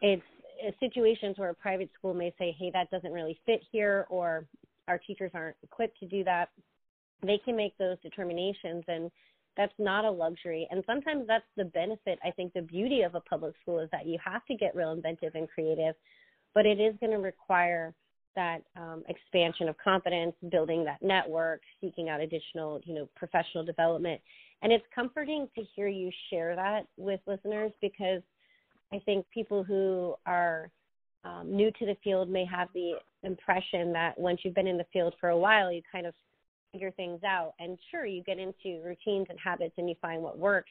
it's, 0.00 0.22
it's 0.58 0.80
situations 0.80 1.36
where 1.36 1.50
a 1.50 1.54
private 1.54 1.90
school 1.98 2.14
may 2.14 2.32
say, 2.38 2.56
hey, 2.58 2.70
that 2.72 2.90
doesn't 2.90 3.12
really 3.12 3.38
fit 3.44 3.60
here, 3.70 4.06
or 4.08 4.46
our 4.88 4.96
teachers 4.98 5.30
aren't 5.34 5.56
equipped 5.62 5.98
to 6.00 6.06
do 6.06 6.24
that. 6.24 6.48
They 7.22 7.38
can 7.44 7.54
make 7.54 7.76
those 7.76 7.98
determinations, 8.02 8.84
and 8.88 9.10
that's 9.58 9.74
not 9.78 10.06
a 10.06 10.10
luxury. 10.10 10.66
And 10.70 10.82
sometimes 10.86 11.26
that's 11.26 11.44
the 11.58 11.64
benefit. 11.64 12.18
I 12.24 12.30
think 12.30 12.54
the 12.54 12.62
beauty 12.62 13.02
of 13.02 13.14
a 13.14 13.20
public 13.20 13.54
school 13.60 13.80
is 13.80 13.90
that 13.92 14.06
you 14.06 14.18
have 14.24 14.44
to 14.46 14.54
get 14.54 14.74
real 14.74 14.92
inventive 14.92 15.34
and 15.34 15.48
creative, 15.50 15.94
but 16.54 16.64
it 16.64 16.80
is 16.80 16.94
going 17.00 17.12
to 17.12 17.18
require 17.18 17.94
that 18.36 18.62
um, 18.76 19.02
expansion 19.08 19.68
of 19.68 19.76
confidence, 19.78 20.34
building 20.50 20.84
that 20.84 21.02
network, 21.02 21.62
seeking 21.80 22.08
out 22.08 22.20
additional, 22.20 22.80
you 22.84 22.94
know, 22.94 23.08
professional 23.16 23.64
development. 23.64 24.20
And 24.62 24.72
it's 24.72 24.84
comforting 24.94 25.48
to 25.56 25.64
hear 25.74 25.88
you 25.88 26.10
share 26.30 26.54
that 26.54 26.86
with 26.96 27.20
listeners 27.26 27.72
because 27.80 28.22
I 28.92 29.00
think 29.00 29.26
people 29.34 29.64
who 29.64 30.14
are 30.26 30.70
um, 31.24 31.54
new 31.54 31.70
to 31.72 31.86
the 31.86 31.96
field 32.04 32.28
may 32.30 32.44
have 32.44 32.68
the 32.72 32.94
impression 33.22 33.92
that 33.92 34.18
once 34.18 34.40
you've 34.44 34.54
been 34.54 34.68
in 34.68 34.78
the 34.78 34.86
field 34.92 35.14
for 35.20 35.30
a 35.30 35.38
while, 35.38 35.72
you 35.72 35.82
kind 35.90 36.06
of 36.06 36.14
figure 36.72 36.92
things 36.92 37.20
out. 37.24 37.54
And 37.58 37.78
sure, 37.90 38.06
you 38.06 38.22
get 38.22 38.38
into 38.38 38.82
routines 38.84 39.26
and 39.28 39.38
habits 39.42 39.74
and 39.78 39.88
you 39.88 39.96
find 40.00 40.22
what 40.22 40.38
works, 40.38 40.70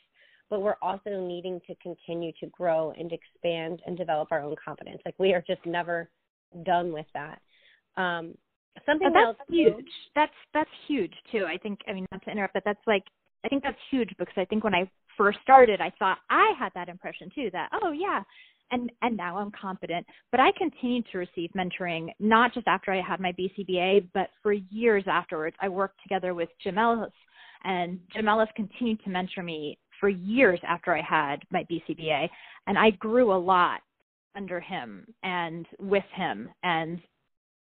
but 0.49 0.61
we're 0.61 0.77
also 0.81 1.19
needing 1.19 1.59
to 1.67 1.75
continue 1.75 2.31
to 2.39 2.47
grow 2.47 2.93
and 2.97 3.11
expand 3.11 3.81
and 3.85 3.97
develop 3.97 4.29
our 4.31 4.41
own 4.41 4.55
competence. 4.63 5.01
Like 5.05 5.15
we 5.17 5.33
are 5.33 5.43
just 5.45 5.65
never 5.65 6.09
done 6.63 6.93
with 6.93 7.07
that. 7.13 7.41
Um, 7.97 8.35
something 8.85 9.11
that's 9.13 9.25
else 9.25 9.37
huge. 9.49 9.85
That's 10.15 10.33
that's 10.53 10.69
huge 10.87 11.13
too. 11.31 11.45
I 11.45 11.57
think. 11.57 11.79
I 11.87 11.93
mean, 11.93 12.05
not 12.11 12.23
to 12.23 12.31
interrupt, 12.31 12.53
but 12.53 12.63
that's 12.65 12.85
like 12.87 13.03
I 13.43 13.47
think 13.47 13.63
that's 13.63 13.77
huge 13.91 14.09
because 14.17 14.33
I 14.37 14.45
think 14.45 14.63
when 14.63 14.75
I 14.75 14.89
first 15.17 15.39
started, 15.41 15.81
I 15.81 15.91
thought 15.97 16.17
I 16.29 16.53
had 16.57 16.71
that 16.75 16.89
impression 16.89 17.29
too. 17.33 17.49
That 17.51 17.69
oh 17.81 17.91
yeah, 17.91 18.21
and 18.71 18.91
and 19.01 19.15
now 19.15 19.37
I'm 19.37 19.51
confident. 19.51 20.05
But 20.31 20.39
I 20.39 20.51
continued 20.57 21.05
to 21.11 21.19
receive 21.19 21.51
mentoring 21.55 22.09
not 22.19 22.53
just 22.53 22.67
after 22.67 22.91
I 22.91 23.01
had 23.01 23.19
my 23.19 23.33
BCBA, 23.33 24.09
but 24.13 24.29
for 24.41 24.53
years 24.53 25.03
afterwards. 25.07 25.55
I 25.61 25.69
worked 25.69 26.01
together 26.01 26.33
with 26.33 26.49
Jim 26.61 26.77
Ellis, 26.77 27.13
and 27.63 27.99
Jim 28.13 28.27
Ellis 28.27 28.49
continued 28.55 29.03
to 29.03 29.09
mentor 29.09 29.43
me 29.43 29.77
for 29.99 30.09
years 30.09 30.59
after 30.67 30.95
I 30.95 31.01
had 31.01 31.37
my 31.51 31.65
BCBA, 31.71 32.27
and 32.67 32.77
I 32.77 32.91
grew 32.91 33.33
a 33.33 33.37
lot 33.37 33.81
under 34.35 34.59
him 34.59 35.07
and 35.23 35.65
with 35.79 36.03
him, 36.13 36.49
and 36.63 36.99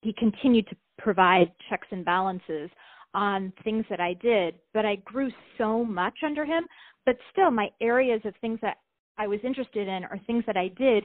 he 0.05 0.13
continued 0.13 0.67
to 0.69 0.77
provide 0.99 1.51
checks 1.69 1.89
and 1.91 2.05
balances 2.05 2.71
on 3.15 3.53
things 3.63 3.85
that 3.89 4.01
I 4.01 4.15
did, 4.15 4.57
but 4.75 4.85
I 4.85 4.97
grew 4.97 5.31
so 5.57 5.85
much 5.85 6.15
under 6.25 6.45
him. 6.45 6.65
But 7.07 7.17
still, 7.33 7.51
my 7.51 7.71
areas 7.81 8.21
of 8.25 8.35
things 8.41 8.59
that 8.61 8.79
I 9.17 9.27
was 9.27 9.41
interested 9.45 9.89
in 9.89 10.05
or 10.05 10.21
things 10.27 10.45
that 10.47 10.57
I 10.57 10.69
did 10.69 11.05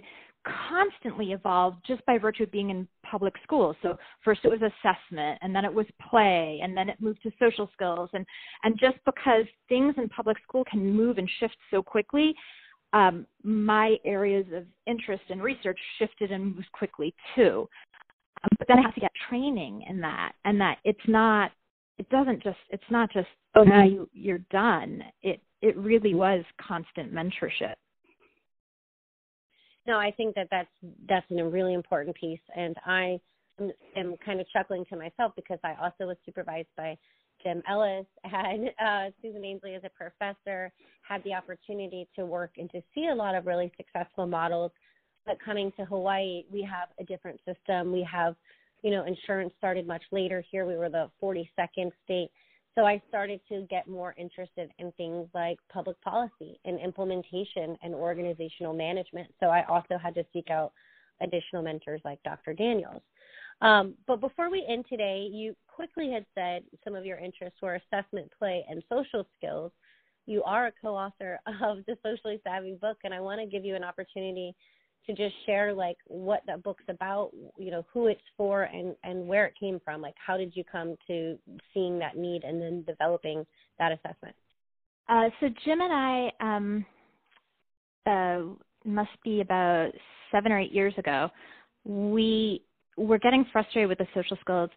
constantly 0.70 1.34
evolved 1.34 1.78
just 1.86 2.04
by 2.06 2.18
virtue 2.18 2.44
of 2.44 2.52
being 2.52 2.70
in 2.70 2.88
public 3.10 3.34
school. 3.44 3.76
So 3.82 3.98
first 4.24 4.42
it 4.44 4.50
was 4.50 4.62
assessment 4.62 5.38
and 5.42 5.54
then 5.54 5.66
it 5.66 5.74
was 5.74 5.86
play 6.10 6.60
and 6.64 6.76
then 6.76 6.90
it 6.90 7.00
moved 7.00 7.22
to 7.24 7.32
social 7.40 7.70
skills 7.74 8.10
and 8.14 8.26
and 8.64 8.80
just 8.80 8.98
because 9.06 9.46
things 9.68 9.94
in 9.98 10.08
public 10.10 10.38
school 10.48 10.64
can 10.70 10.94
move 10.94 11.18
and 11.18 11.30
shift 11.40 11.58
so 11.70 11.84
quickly, 11.84 12.34
um, 12.94 13.28
my 13.44 13.98
areas 14.06 14.46
of 14.54 14.66
interest 14.88 15.24
and 15.30 15.44
research 15.44 15.78
shifted 16.00 16.32
and 16.32 16.56
moved 16.56 16.72
quickly 16.72 17.14
too. 17.36 17.68
Um, 18.43 18.49
but 18.58 18.67
then 18.67 18.80
I 18.80 18.82
have 18.82 18.95
to 18.95 19.02
get 19.02 19.12
training 19.30 19.86
in 19.89 20.02
that 20.02 20.34
and 20.45 20.60
that 20.62 20.78
it's 20.84 20.99
not 21.08 21.52
it 21.97 22.10
doesn't 22.10 22.41
just 22.41 22.58
it's 22.69 22.84
not 22.89 23.12
just 23.12 23.28
oh 23.56 23.63
now 23.63 23.84
you 23.84 24.10
you're 24.13 24.41
done. 24.52 25.04
It 25.21 25.41
it 25.62 25.75
really 25.78 26.15
was 26.15 26.43
constant 26.65 27.13
mentorship 27.13 27.75
no, 29.89 29.97
I 29.97 30.12
think 30.12 30.36
that 30.36 30.47
that's 30.52 30.69
that's 31.08 31.25
a 31.32 31.43
really 31.43 31.73
important 31.73 32.15
piece, 32.15 32.39
and 32.56 32.78
I 32.86 33.19
am, 33.60 33.71
am 33.95 34.15
kind 34.23 34.39
of 34.39 34.47
chuckling 34.49 34.86
to 34.89 34.95
myself 34.95 35.34
because 35.36 35.58
I 35.63 35.73
also 35.82 36.06
was 36.06 36.17
supervised 36.25 36.67
by 36.78 36.95
Jim 37.41 37.63
Ellis 37.67 38.06
and 38.23 38.69
uh, 38.80 39.10
Susan 39.19 39.43
Ainsley 39.43 39.73
as 39.73 39.82
a 39.84 39.89
professor, 39.89 40.71
had 41.02 41.23
the 41.23 41.34
opportunity 41.34 42.08
to 42.15 42.25
work 42.25 42.52
and 42.58 42.69
to 42.69 42.84
see 42.93 43.08
a 43.08 43.15
lot 43.15 43.34
of 43.34 43.47
really 43.47 43.71
successful 43.78 44.28
models. 44.28 44.71
But 45.30 45.39
coming 45.39 45.72
to 45.78 45.86
Hawaii, 45.86 46.44
we 46.52 46.62
have 46.63 46.89
a 47.00 47.06
different 47.06 47.39
system. 47.46 47.94
We 47.94 48.06
have, 48.12 48.36
you 48.82 48.92
know, 48.92 49.06
insurance 49.06 49.54
started 49.58 49.88
much 49.88 50.04
later 50.12 50.44
here. 50.52 50.65
We 50.65 50.76
were 50.76 50.89
the 50.89 51.10
42nd 51.22 51.92
state 52.04 52.32
so 52.80 52.86
I 52.86 53.02
started 53.10 53.42
to 53.50 53.68
get 53.70 53.89
more 53.89 54.15
interested 54.18 54.72
in 54.80 54.92
things 54.94 55.28
like 55.34 55.58
public 55.70 56.00
policy 56.02 56.60
and 56.63 56.80
implementation 56.80 57.78
and 57.84 57.94
organizational 57.94 58.74
management. 58.74 59.28
So 59.42 59.48
I 59.48 59.65
also 59.65 59.98
had 60.02 60.15
to 60.15 60.24
seek 60.32 60.50
out 60.50 60.72
additional 61.22 61.62
mentors 61.62 62.00
like 62.06 62.24
Dr. 62.24 62.54
Daniels. 62.54 63.02
Um, 63.62 63.96
but 64.08 64.22
before 64.22 64.50
we 64.50 64.65
end 64.70 64.86
today, 64.88 65.28
you 65.30 65.56
quickly 65.68 66.10
had 66.10 66.26
said 66.36 66.63
some 66.86 66.96
of 66.96 67.06
your 67.06 67.18
interests 67.18 67.62
were 67.62 67.76
assessment, 67.76 68.32
play, 68.39 68.65
and 68.70 68.82
social 68.88 69.28
skills. 69.38 69.74
You 70.26 70.42
are 70.44 70.68
a 70.68 70.72
co 70.82 70.96
author 70.96 71.39
of 71.62 71.80
the 71.86 71.98
Socially 72.02 72.39
Savvy 72.46 72.76
book, 72.76 72.98
and 73.04 73.13
I 73.13 73.20
want 73.20 73.42
to 73.42 73.48
give 73.48 73.65
you 73.65 73.76
an 73.76 73.84
opportunity 73.84 74.56
to 75.10 75.15
just 75.15 75.36
share 75.48 75.74
like 75.74 75.98
what 76.06 76.41
that 76.45 76.62
book's 76.62 76.84
about, 76.88 77.32
you 77.58 77.72
know, 77.72 77.84
who 77.91 78.08
it's 78.08 78.22
for 78.38 78.63
and 78.63 78.95
and 79.04 79.28
where 79.28 79.45
it 79.45 79.54
came 79.60 79.80
from. 79.84 80.02
Like 80.02 80.13
how 80.24 80.38
did 80.38 80.56
you 80.56 80.63
come 80.63 80.95
to 81.08 81.38
seeing 81.74 81.98
that 82.00 82.15
need 82.15 82.43
and 82.43 82.62
then 82.62 82.84
developing 82.86 83.45
that 83.80 83.91
assessment? 83.91 84.36
Uh, 85.08 85.30
so 85.39 85.48
Jim 85.65 85.80
and 85.82 85.91
I 85.91 86.32
um, 86.39 86.86
uh, 88.06 88.41
must 88.86 89.10
be 89.24 89.41
about 89.41 89.89
seven 90.32 90.52
or 90.52 90.60
eight 90.60 90.72
years 90.72 90.93
ago. 90.98 91.30
We 91.84 92.62
were 92.95 93.17
getting 93.17 93.45
frustrated 93.52 93.89
with 93.89 93.98
the 93.98 94.08
social 94.13 94.38
skills 94.41 94.69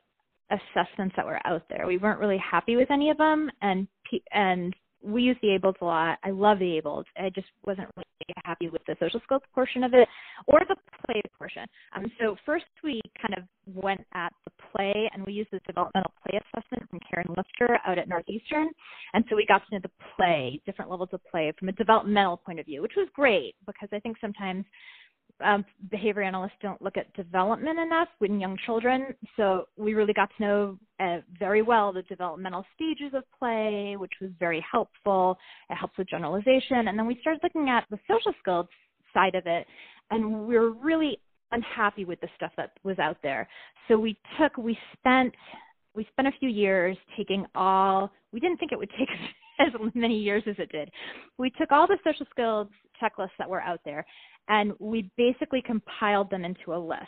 assessments 0.50 1.14
that 1.16 1.26
were 1.26 1.46
out 1.46 1.64
there. 1.68 1.86
We 1.86 1.98
weren't 1.98 2.20
really 2.20 2.38
happy 2.38 2.76
with 2.76 2.90
any 2.90 3.10
of 3.10 3.18
them, 3.18 3.50
and 3.60 3.86
and 4.32 4.74
we 5.02 5.22
use 5.22 5.36
the 5.42 5.58
ABLLS 5.58 5.80
a 5.80 5.84
lot. 5.84 6.18
I 6.22 6.30
love 6.30 6.58
the 6.58 6.80
ABLLS. 6.80 7.04
I 7.18 7.30
just 7.30 7.48
wasn't 7.66 7.88
really 7.96 8.06
happy 8.44 8.68
with 8.68 8.82
the 8.86 8.96
social 9.00 9.20
skills 9.24 9.42
portion 9.54 9.84
of 9.84 9.94
it 9.94 10.08
or 10.46 10.60
the 10.68 10.76
play 11.04 11.20
portion. 11.36 11.64
Um, 11.96 12.06
so 12.20 12.36
first 12.46 12.64
we 12.84 13.00
kind 13.20 13.34
of 13.36 13.44
went 13.66 14.04
at 14.14 14.32
the 14.44 14.50
play 14.72 15.10
and 15.12 15.24
we 15.26 15.32
used 15.32 15.50
the 15.50 15.60
developmental 15.66 16.12
play 16.22 16.38
assessment 16.38 16.88
from 16.88 17.00
Karin 17.08 17.34
Lifter 17.36 17.78
out 17.86 17.98
at 17.98 18.08
Northeastern. 18.08 18.68
And 19.14 19.24
so 19.28 19.36
we 19.36 19.46
got 19.46 19.62
to 19.68 19.74
know 19.74 19.80
the 19.82 19.90
play, 20.16 20.60
different 20.66 20.90
levels 20.90 21.10
of 21.12 21.20
play 21.30 21.52
from 21.58 21.68
a 21.68 21.72
developmental 21.72 22.36
point 22.36 22.60
of 22.60 22.66
view, 22.66 22.82
which 22.82 22.96
was 22.96 23.08
great 23.14 23.54
because 23.66 23.88
I 23.92 23.98
think 24.00 24.16
sometimes 24.20 24.64
um, 25.44 25.64
behavior 25.90 26.22
analysts 26.22 26.52
don't 26.60 26.80
look 26.80 26.96
at 26.96 27.12
development 27.14 27.78
enough 27.78 28.08
in 28.20 28.40
young 28.40 28.56
children. 28.64 29.14
So 29.36 29.66
we 29.76 29.94
really 29.94 30.12
got 30.12 30.30
to 30.36 30.42
know 30.42 30.78
uh, 31.00 31.18
very 31.38 31.62
well 31.62 31.92
the 31.92 32.02
developmental 32.02 32.64
stages 32.74 33.12
of 33.14 33.24
play, 33.38 33.96
which 33.96 34.12
was 34.20 34.30
very 34.38 34.64
helpful. 34.70 35.36
It 35.70 35.76
helps 35.76 35.98
with 35.98 36.08
generalization. 36.08 36.88
And 36.88 36.98
then 36.98 37.06
we 37.06 37.18
started 37.20 37.40
looking 37.42 37.68
at 37.68 37.84
the 37.90 37.98
social 38.08 38.32
skills 38.40 38.66
side 39.12 39.34
of 39.34 39.46
it. 39.46 39.66
And 40.10 40.46
we 40.46 40.58
we're 40.58 40.70
really 40.70 41.18
unhappy 41.52 42.04
with 42.04 42.20
the 42.20 42.28
stuff 42.36 42.52
that 42.56 42.72
was 42.82 42.98
out 42.98 43.18
there. 43.22 43.48
So 43.88 43.98
we 43.98 44.18
took, 44.40 44.56
we 44.56 44.76
spent, 44.98 45.34
we 45.94 46.06
spent 46.12 46.28
a 46.28 46.32
few 46.38 46.48
years 46.48 46.96
taking 47.16 47.46
all. 47.54 48.10
We 48.32 48.40
didn't 48.40 48.58
think 48.58 48.72
it 48.72 48.78
would 48.78 48.90
take 48.98 49.08
as 49.60 49.72
many 49.94 50.18
years 50.18 50.42
as 50.46 50.56
it 50.58 50.72
did. 50.72 50.90
We 51.38 51.50
took 51.50 51.70
all 51.70 51.86
the 51.86 51.98
social 52.04 52.26
skills 52.30 52.68
checklists 53.02 53.36
that 53.38 53.48
were 53.48 53.62
out 53.62 53.80
there, 53.84 54.04
and 54.48 54.72
we 54.78 55.10
basically 55.16 55.62
compiled 55.62 56.30
them 56.30 56.44
into 56.44 56.74
a 56.74 56.78
list. 56.78 57.02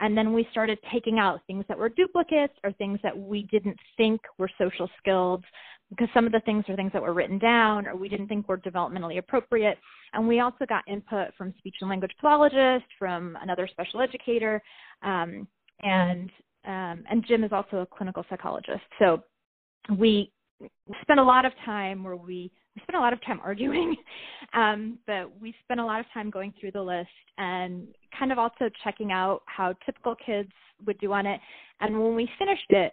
And 0.00 0.16
then 0.16 0.32
we 0.32 0.48
started 0.50 0.78
taking 0.90 1.18
out 1.18 1.42
things 1.46 1.64
that 1.68 1.78
were 1.78 1.90
duplicates 1.90 2.54
or 2.64 2.72
things 2.72 2.98
that 3.02 3.16
we 3.16 3.42
didn't 3.50 3.76
think 3.98 4.20
were 4.38 4.50
social 4.58 4.88
skills 4.98 5.42
because 5.90 6.08
some 6.14 6.24
of 6.24 6.32
the 6.32 6.40
things 6.40 6.64
are 6.68 6.76
things 6.76 6.92
that 6.92 7.02
were 7.02 7.12
written 7.12 7.38
down 7.38 7.86
or 7.86 7.96
we 7.96 8.08
didn't 8.08 8.28
think 8.28 8.48
were 8.48 8.56
developmentally 8.56 9.18
appropriate. 9.18 9.76
And 10.14 10.26
we 10.26 10.40
also 10.40 10.64
got 10.66 10.84
input 10.88 11.34
from 11.36 11.52
speech 11.58 11.76
and 11.80 11.90
language 11.90 12.12
pathologist, 12.20 12.86
from 12.98 13.36
another 13.42 13.68
special 13.70 14.00
educator, 14.00 14.62
um, 15.02 15.46
and 15.82 16.30
um, 16.66 17.04
and 17.10 17.24
Jim 17.26 17.42
is 17.42 17.52
also 17.52 17.78
a 17.78 17.86
clinical 17.86 18.24
psychologist. 18.28 18.82
So 18.98 19.22
we 19.96 20.30
spent 21.00 21.18
a 21.18 21.24
lot 21.24 21.46
of 21.46 21.52
time 21.64 22.04
where 22.04 22.16
we 22.16 22.50
spent 22.82 22.96
a 22.96 23.00
lot 23.00 23.12
of 23.12 23.24
time 23.24 23.40
arguing, 23.42 23.96
um, 24.54 24.98
but 25.06 25.30
we 25.40 25.54
spent 25.64 25.80
a 25.80 25.84
lot 25.84 26.00
of 26.00 26.06
time 26.12 26.30
going 26.30 26.52
through 26.60 26.72
the 26.72 26.82
list 26.82 27.08
and 27.38 27.88
kind 28.18 28.32
of 28.32 28.38
also 28.38 28.68
checking 28.84 29.12
out 29.12 29.42
how 29.46 29.74
typical 29.86 30.14
kids 30.24 30.50
would 30.86 30.98
do 30.98 31.12
on 31.12 31.26
it. 31.26 31.40
And 31.80 31.98
when 32.00 32.14
we 32.14 32.28
finished 32.38 32.70
it, 32.70 32.92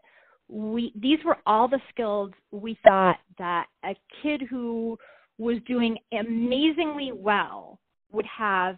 we 0.49 0.93
these 0.95 1.19
were 1.25 1.37
all 1.45 1.67
the 1.67 1.79
skills 1.89 2.31
we 2.51 2.77
thought 2.83 3.17
that 3.37 3.65
a 3.83 3.95
kid 4.21 4.41
who 4.49 4.97
was 5.37 5.57
doing 5.67 5.97
amazingly 6.13 7.11
well 7.13 7.79
would 8.11 8.25
have 8.25 8.77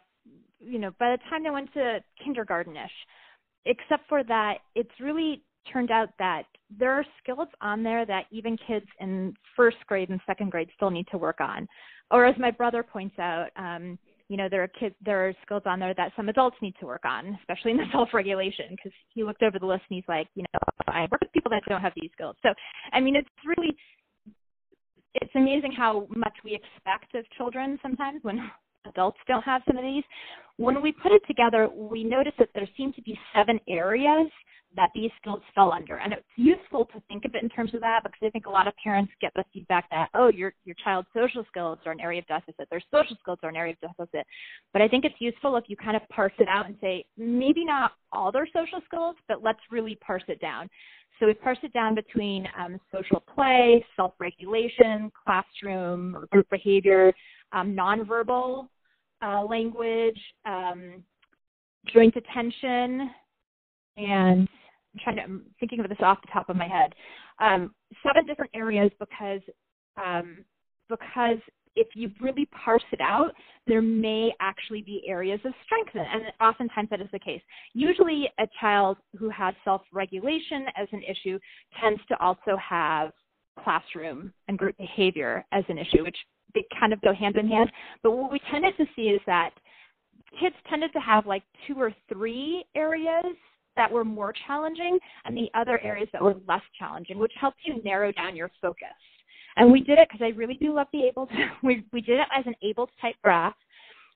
you 0.60 0.80
know 0.80 0.92
by 1.00 1.12
the 1.12 1.18
time 1.30 1.44
they 1.44 1.50
went 1.50 1.72
to 1.74 2.00
kindergartenish 2.26 2.88
except 3.66 4.08
for 4.10 4.24
that 4.24 4.56
it's 4.76 4.90
really 5.00 5.44
turned 5.72 5.92
out 5.92 6.10
that 6.18 6.44
there 6.78 6.94
are 6.94 7.06
skills 7.22 7.48
on 7.62 7.84
there 7.84 8.06
that 8.06 8.26
even 8.32 8.58
kids 8.68 8.86
in 9.00 9.34
first 9.56 9.78
grade 9.88 10.10
and 10.10 10.20
second 10.28 10.52
grade 10.52 10.70
still 10.76 10.92
need 10.92 11.08
to 11.12 11.18
work 11.18 11.42
on. 11.42 11.68
Or 12.12 12.26
as 12.26 12.36
my 12.38 12.52
brother 12.52 12.84
points 12.84 13.18
out 13.20 13.50
um 13.56 13.98
you 14.30 14.38
know 14.38 14.48
there 14.50 14.64
are 14.64 14.68
kids 14.68 14.96
there 15.04 15.28
are 15.28 15.34
skills 15.44 15.64
on 15.66 15.80
there 15.80 15.94
that 15.96 16.12
some 16.16 16.30
adults 16.30 16.56
need 16.62 16.76
to 16.80 16.86
work 16.86 17.04
on 17.04 17.38
especially 17.42 17.72
in 17.72 17.78
the 17.78 17.86
self 17.92 18.10
regulation 18.14 18.68
because 18.72 18.92
he 19.14 19.24
looked 19.24 19.44
over 19.44 19.60
the 19.60 19.66
list 19.66 19.84
and 19.90 19.96
he's 19.96 20.08
like 20.08 20.28
you 20.36 20.44
know 20.44 20.60
i 20.88 21.02
work 21.12 21.20
with 21.22 21.32
people 21.34 21.50
that 21.50 21.64
don't 21.68 21.82
have 21.82 21.94
these 22.00 22.12
skills. 22.14 22.36
So 22.44 22.50
i 22.94 23.00
mean 23.00 23.16
it's 23.16 23.30
really 23.46 23.76
it's 25.16 25.32
amazing 25.36 25.72
how 25.72 26.08
much 26.16 26.34
we 26.46 26.54
expect 26.54 27.16
of 27.16 27.26
children 27.36 27.80
sometimes 27.82 28.24
when 28.24 28.40
adults 28.86 29.18
don't 29.28 29.44
have 29.44 29.62
some 29.68 29.76
of 29.76 29.84
these. 29.84 30.04
When 30.58 30.82
we 30.82 30.92
put 30.92 31.12
it 31.12 31.22
together 31.28 31.68
we 31.76 32.04
noticed 32.04 32.38
that 32.38 32.50
there 32.54 32.68
seem 32.78 32.94
to 32.94 33.02
be 33.02 33.20
seven 33.36 33.60
areas 33.68 34.30
that 34.76 34.90
these 34.94 35.10
skills 35.20 35.42
fell 35.56 35.72
under. 35.72 35.98
And 35.98 36.14
it's 36.14 36.24
useful 36.36 36.86
to 36.86 37.02
think 37.08 37.26
of 37.26 37.34
it 37.34 37.44
in 37.44 37.50
terms 37.50 37.74
of 37.74 37.82
that 37.82 38.02
because 38.04 38.20
I 38.24 38.30
think 38.30 38.46
a 38.46 38.50
lot 38.50 38.68
of 38.68 38.74
parents 38.84 39.12
get 39.20 39.32
the 39.36 39.44
feedback 39.54 39.90
that, 39.90 40.10
oh, 40.14 40.30
your 40.30 40.54
your 40.64 40.76
child's 40.84 41.08
social 41.14 41.44
skills 41.50 41.80
are 41.86 41.92
an 41.92 42.00
area 42.00 42.20
of 42.20 42.28
deficit, 42.28 42.68
their 42.70 42.82
social 42.92 43.18
skills 43.22 43.40
are 43.44 43.50
an 43.50 43.56
area 43.56 43.74
of 43.82 43.96
deficit. 43.96 44.26
But 44.74 44.82
I 44.82 44.88
think 44.88 45.06
it's 45.06 45.20
useful 45.20 45.56
if 45.58 45.66
you 45.68 45.76
kind 45.76 45.96
of 45.96 46.08
parse 46.10 46.34
it 46.40 46.48
out 46.48 46.68
and 46.68 46.76
say, 46.82 47.06
maybe 47.18 47.66
not 47.66 47.94
all 48.12 48.32
their 48.32 48.48
social 48.48 48.82
skills, 48.86 49.16
but 49.28 49.44
let's 49.44 49.60
really 49.72 49.96
parse 49.96 50.24
it 50.28 50.40
down. 50.40 50.70
So 51.20 51.26
we 51.26 51.34
parse 51.34 51.58
it 51.64 51.74
down 51.74 51.96
between 51.96 52.48
um, 52.58 52.80
social 52.94 53.22
play, 53.36 53.84
self-regulation, 53.96 55.12
classroom 55.26 56.16
or 56.16 56.28
group 56.28 56.50
behavior, 56.50 57.12
um, 57.52 57.76
nonverbal 57.76 58.70
uh, 59.22 59.44
language, 59.44 60.20
um, 60.46 61.04
joint 61.94 62.16
attention, 62.16 63.10
and 63.98 64.48
trying 65.04 65.18
to 65.18 65.24
I'm 65.24 65.44
thinking 65.60 65.80
of 65.80 65.90
this 65.90 65.98
off 66.02 66.22
the 66.22 66.32
top 66.32 66.50
of 66.50 66.56
my 66.56 66.68
head. 66.68 66.94
Um, 67.40 67.74
seven 68.06 68.26
different 68.26 68.52
areas 68.54 68.92
because 69.00 69.42
um, 70.04 70.46
because 70.90 71.38
if 71.76 71.88
you 71.94 72.12
really 72.20 72.48
parse 72.48 72.84
it 72.92 73.00
out, 73.02 73.32
there 73.68 73.82
may 73.82 74.32
actually 74.42 74.82
be 74.82 75.04
areas 75.08 75.40
of 75.46 75.54
strength, 75.64 75.92
and 75.94 76.24
oftentimes 76.42 76.90
that 76.90 77.02
is 77.02 77.08
the 77.12 77.20
case. 77.20 77.42
Usually, 77.74 78.30
a 78.40 78.48
child 78.60 78.98
who 79.18 79.30
has 79.30 79.54
self-regulation 79.64 80.66
as 80.76 80.88
an 80.92 81.02
issue 81.04 81.40
tends 81.80 82.02
to 82.08 82.20
also 82.20 82.58
have 82.58 83.12
classroom 83.64 84.34
and 84.48 84.58
group 84.58 84.76
behavior 84.78 85.46
as 85.52 85.64
an 85.70 85.78
issue, 85.78 86.04
which 86.04 86.18
they 86.54 86.66
kind 86.80 86.94
of 86.94 87.02
go 87.02 87.14
hand 87.14 87.38
in 87.38 87.48
hand. 87.48 87.72
But 88.04 88.12
what 88.12 88.32
we 88.32 88.40
tended 88.52 88.76
to 88.78 88.86
see 88.96 89.04
is 89.04 89.22
that 89.28 89.52
kids 90.40 90.56
tended 90.70 90.92
to 90.94 91.00
have 91.00 91.26
like 91.28 91.44
two 91.68 91.76
or 91.76 91.94
three 92.12 92.66
areas 92.76 93.36
that 93.80 93.90
were 93.90 94.04
more 94.04 94.34
challenging 94.46 95.00
and 95.24 95.38
the 95.38 95.50
other 95.54 95.80
areas 95.80 96.10
that 96.12 96.22
were 96.22 96.36
less 96.50 96.62
challenging, 96.78 97.18
which 97.18 97.32
helps 97.40 97.58
you 97.64 97.82
narrow 97.84 98.12
down 98.12 98.36
your 98.36 98.52
focus. 98.62 98.88
And 99.56 99.72
we 99.72 99.80
did 99.80 99.98
it 100.00 100.10
because 100.12 100.22
I 100.22 100.36
really 100.38 100.56
do 100.56 100.74
love 100.74 100.88
the 100.92 101.04
able 101.04 101.28
to, 101.28 101.34
we, 101.64 101.86
we 101.94 102.02
did 102.02 102.20
it 102.20 102.28
as 102.38 102.46
an 102.46 102.56
able 102.62 102.88
to 102.88 102.94
type 103.02 103.16
graph, 103.24 103.56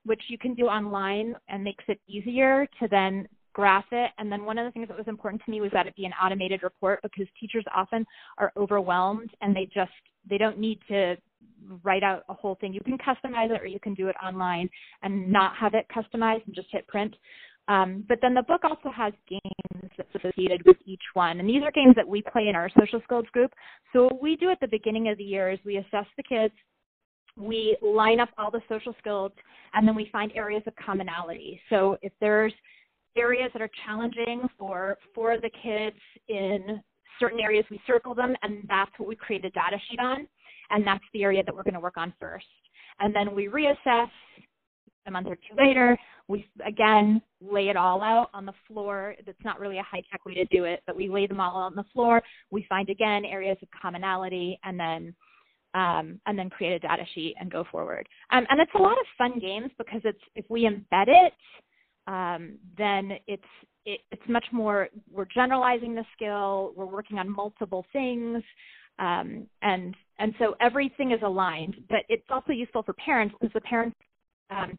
which 0.04 0.20
you 0.28 0.36
can 0.36 0.54
do 0.54 0.64
online 0.64 1.34
and 1.48 1.64
makes 1.64 1.84
it 1.88 1.98
easier 2.06 2.68
to 2.78 2.88
then 2.88 3.26
graph 3.54 3.86
it. 3.90 4.10
And 4.18 4.30
then 4.30 4.44
one 4.44 4.58
of 4.58 4.66
the 4.66 4.70
things 4.72 4.88
that 4.88 4.98
was 4.98 5.08
important 5.08 5.42
to 5.46 5.50
me 5.50 5.62
was 5.62 5.70
that 5.72 5.86
it 5.86 5.96
be 5.96 6.04
an 6.04 6.12
automated 6.22 6.62
report 6.62 7.00
because 7.02 7.26
teachers 7.40 7.64
often 7.74 8.04
are 8.36 8.52
overwhelmed 8.58 9.30
and 9.40 9.56
they 9.56 9.64
just, 9.72 9.92
they 10.28 10.36
don't 10.36 10.58
need 10.58 10.78
to 10.88 11.16
write 11.82 12.02
out 12.02 12.24
a 12.28 12.34
whole 12.34 12.56
thing. 12.60 12.74
You 12.74 12.80
can 12.80 12.98
customize 12.98 13.50
it 13.50 13.62
or 13.62 13.66
you 13.66 13.80
can 13.80 13.94
do 13.94 14.08
it 14.08 14.16
online 14.22 14.68
and 15.02 15.32
not 15.32 15.56
have 15.56 15.72
it 15.72 15.86
customized 15.94 16.44
and 16.46 16.54
just 16.54 16.68
hit 16.70 16.86
print. 16.86 17.14
Um, 17.68 18.04
but 18.08 18.18
then 18.20 18.34
the 18.34 18.42
book 18.42 18.62
also 18.64 18.90
has 18.94 19.12
games 19.28 19.92
that's 19.96 20.14
associated 20.14 20.62
with 20.66 20.76
each 20.84 21.02
one. 21.14 21.40
And 21.40 21.48
these 21.48 21.62
are 21.62 21.72
games 21.72 21.94
that 21.96 22.06
we 22.06 22.22
play 22.22 22.48
in 22.48 22.56
our 22.56 22.68
social 22.78 23.00
skills 23.04 23.26
group. 23.32 23.52
So 23.92 24.04
what 24.04 24.22
we 24.22 24.36
do 24.36 24.50
at 24.50 24.60
the 24.60 24.68
beginning 24.68 25.08
of 25.08 25.18
the 25.18 25.24
year 25.24 25.50
is 25.50 25.58
we 25.64 25.78
assess 25.78 26.06
the 26.16 26.22
kids, 26.22 26.54
we 27.36 27.76
line 27.82 28.20
up 28.20 28.28
all 28.38 28.50
the 28.50 28.60
social 28.68 28.94
skills, 28.98 29.32
and 29.72 29.88
then 29.88 29.94
we 29.94 30.08
find 30.12 30.30
areas 30.34 30.62
of 30.66 30.74
commonality. 30.76 31.60
So 31.70 31.96
if 32.02 32.12
there's 32.20 32.52
areas 33.16 33.50
that 33.52 33.62
are 33.62 33.70
challenging 33.86 34.42
for 34.58 34.98
for 35.14 35.36
the 35.40 35.50
kids 35.62 35.96
in 36.28 36.82
certain 37.20 37.40
areas, 37.40 37.64
we 37.70 37.80
circle 37.86 38.14
them, 38.14 38.34
and 38.42 38.64
that's 38.68 38.90
what 38.98 39.08
we 39.08 39.16
create 39.16 39.44
a 39.44 39.50
data 39.50 39.78
sheet 39.88 40.00
on. 40.00 40.28
And 40.70 40.86
that's 40.86 41.04
the 41.12 41.22
area 41.22 41.42
that 41.44 41.54
we're 41.54 41.62
going 41.62 41.74
to 41.74 41.80
work 41.80 41.96
on 41.96 42.12
first. 42.20 42.46
And 43.00 43.14
then 43.14 43.34
we 43.34 43.48
reassess 43.48 44.08
a 45.06 45.10
month 45.10 45.26
or 45.28 45.36
two 45.36 45.54
later, 45.56 45.96
we 46.28 46.48
again 46.66 47.20
lay 47.40 47.68
it 47.68 47.76
all 47.76 48.02
out 48.02 48.30
on 48.32 48.46
the 48.46 48.52
floor. 48.66 49.14
That's 49.26 49.44
not 49.44 49.60
really 49.60 49.78
a 49.78 49.82
high 49.82 50.02
tech 50.10 50.24
way 50.24 50.34
to 50.34 50.44
do 50.46 50.64
it, 50.64 50.82
but 50.86 50.96
we 50.96 51.08
lay 51.08 51.26
them 51.26 51.40
all 51.40 51.62
out 51.62 51.66
on 51.66 51.76
the 51.76 51.84
floor. 51.92 52.22
We 52.50 52.66
find 52.68 52.88
again 52.88 53.24
areas 53.24 53.58
of 53.62 53.68
commonality, 53.80 54.58
and 54.64 54.78
then 54.78 55.14
um, 55.74 56.20
and 56.26 56.38
then 56.38 56.50
create 56.50 56.72
a 56.72 56.78
data 56.78 57.04
sheet 57.14 57.34
and 57.38 57.50
go 57.50 57.64
forward. 57.70 58.08
Um, 58.30 58.46
and 58.48 58.60
it's 58.60 58.70
a 58.74 58.82
lot 58.82 58.98
of 58.98 59.06
fun 59.18 59.38
games 59.38 59.70
because 59.76 60.00
it's 60.04 60.20
if 60.34 60.44
we 60.48 60.62
embed 60.62 61.08
it, 61.08 61.32
um, 62.06 62.58
then 62.78 63.12
it's 63.26 63.42
it, 63.84 64.00
it's 64.10 64.22
much 64.28 64.46
more. 64.52 64.88
We're 65.10 65.26
generalizing 65.34 65.94
the 65.94 66.04
skill. 66.14 66.72
We're 66.76 66.86
working 66.86 67.18
on 67.18 67.28
multiple 67.28 67.84
things. 67.92 68.42
Um, 68.98 69.46
and 69.62 69.94
and 70.18 70.34
so 70.38 70.54
everything 70.60 71.10
is 71.10 71.20
aligned. 71.22 71.76
But 71.88 72.00
it's 72.08 72.26
also 72.30 72.52
useful 72.52 72.82
for 72.82 72.94
parents 72.94 73.34
because 73.38 73.52
the 73.52 73.60
parents 73.60 73.96
um, 74.50 74.78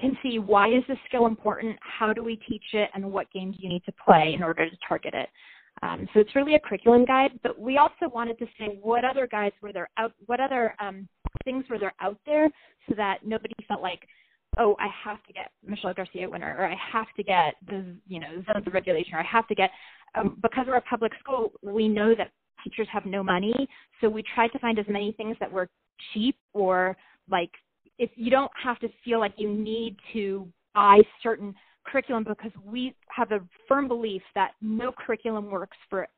can 0.00 0.16
see 0.22 0.38
why 0.38 0.68
is 0.68 0.82
this 0.88 0.98
skill 1.06 1.26
important, 1.26 1.76
how 1.80 2.12
do 2.12 2.22
we 2.22 2.36
teach 2.48 2.64
it, 2.72 2.90
and 2.94 3.10
what 3.10 3.30
games 3.32 3.56
you 3.58 3.68
need 3.68 3.84
to 3.84 3.92
play 3.92 4.34
in 4.34 4.42
order 4.42 4.68
to 4.68 4.76
target 4.86 5.14
it. 5.14 5.28
Um, 5.82 6.08
so 6.12 6.20
it's 6.20 6.34
really 6.34 6.54
a 6.54 6.60
curriculum 6.60 7.04
guide, 7.04 7.32
but 7.42 7.58
we 7.58 7.76
also 7.76 8.08
wanted 8.12 8.38
to 8.38 8.46
say 8.58 8.78
what 8.80 9.04
other 9.04 9.26
guides 9.26 9.54
were 9.60 9.72
there 9.72 9.88
out, 9.98 10.12
what 10.26 10.40
other 10.40 10.74
um, 10.80 11.08
things 11.44 11.64
were 11.68 11.78
there 11.78 11.94
out 12.00 12.18
there, 12.24 12.48
so 12.88 12.94
that 12.96 13.18
nobody 13.24 13.54
felt 13.68 13.82
like, 13.82 14.00
oh, 14.58 14.74
I 14.80 14.88
have 15.04 15.22
to 15.24 15.32
get 15.32 15.50
Michelle 15.66 15.92
Garcia 15.92 16.28
Winner, 16.28 16.56
or 16.58 16.66
I 16.66 16.76
have 16.92 17.08
to 17.16 17.22
get 17.22 17.56
the, 17.68 17.94
you 18.08 18.20
know, 18.20 18.42
zones 18.50 18.66
of 18.66 18.72
regulation, 18.72 19.14
or 19.14 19.20
I 19.20 19.26
have 19.30 19.46
to 19.48 19.54
get, 19.54 19.70
um, 20.14 20.38
because 20.40 20.66
we're 20.66 20.76
a 20.76 20.82
public 20.82 21.12
school, 21.20 21.52
we 21.62 21.88
know 21.88 22.14
that 22.14 22.30
teachers 22.64 22.88
have 22.90 23.04
no 23.04 23.22
money, 23.22 23.68
so 24.00 24.08
we 24.08 24.22
tried 24.34 24.48
to 24.48 24.58
find 24.58 24.78
as 24.78 24.86
many 24.88 25.12
things 25.12 25.36
that 25.40 25.52
were 25.52 25.68
cheap 26.12 26.36
or 26.54 26.96
like 27.30 27.50
if 27.98 28.10
you 28.14 28.30
don't 28.30 28.50
have 28.62 28.78
to 28.80 28.88
feel 29.04 29.20
like 29.20 29.34
you 29.36 29.48
need 29.48 29.96
to 30.12 30.46
buy 30.74 31.00
certain 31.22 31.54
curriculum 31.84 32.24
because 32.24 32.50
we 32.64 32.94
have 33.08 33.32
a 33.32 33.40
firm 33.68 33.88
belief 33.88 34.22
that 34.34 34.52
no 34.60 34.92
curriculum 34.92 35.50
works 35.50 35.76
for 35.88 36.08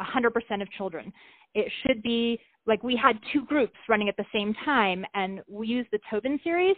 100% 0.00 0.62
of 0.62 0.70
children. 0.72 1.12
It 1.54 1.70
should 1.82 2.02
be 2.02 2.40
like 2.66 2.82
we 2.82 2.96
had 2.96 3.18
two 3.32 3.44
groups 3.44 3.76
running 3.88 4.08
at 4.08 4.16
the 4.16 4.24
same 4.32 4.54
time 4.64 5.04
and 5.14 5.40
we 5.48 5.66
used 5.66 5.88
the 5.92 5.98
Tobin 6.10 6.38
series. 6.42 6.76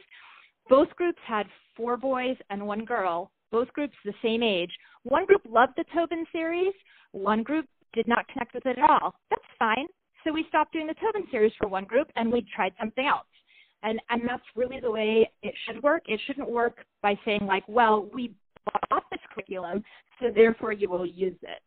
Both 0.69 0.91
groups 0.97 1.19
had 1.27 1.47
four 1.77 1.97
boys 1.97 2.37
and 2.51 2.67
one 2.67 2.85
girl, 2.85 3.31
both 3.51 3.73
groups 3.73 3.95
the 4.05 4.15
same 4.23 4.43
age. 4.43 4.71
One 5.05 5.27
group 5.27 5.43
loved 5.49 5.73
the 5.77 5.85
Tobin 5.95 6.25
series, 6.33 6.73
one 7.13 7.43
group 7.43 7.67
did 7.93 8.09
not 8.09 8.27
connect 8.29 8.55
with 8.55 8.67
it 8.67 8.79
at 8.79 8.91
all. 8.91 9.15
That's 9.31 9.43
fine. 9.59 9.87
So 10.25 10.33
we 10.33 10.47
stopped 10.49 10.73
doing 10.73 10.87
the 10.87 10.95
Tobin 10.95 11.29
series 11.31 11.53
for 11.59 11.69
one 11.69 11.85
group 11.85 12.09
and 12.17 12.33
we 12.33 12.47
tried 12.55 12.73
something 12.79 13.07
else. 13.07 13.27
And 13.83 14.01
and 14.11 14.23
that's 14.27 14.43
really 14.55 14.81
the 14.81 14.91
way 14.91 15.31
it 15.43 15.55
should 15.67 15.83
work. 15.83 16.03
It 16.07 16.21
shouldn't 16.27 16.49
work 16.49 16.85
by 17.03 17.19
saying 17.25 17.47
like, 17.47 17.65
well, 17.67 18.09
we 18.15 18.35
bought 18.91 19.05
this 19.11 19.21
curriculum, 19.35 19.83
so 20.21 20.31
therefore 20.35 20.73
you 20.73 20.89
will 20.89 21.07
use 21.07 21.37
it. 21.43 21.63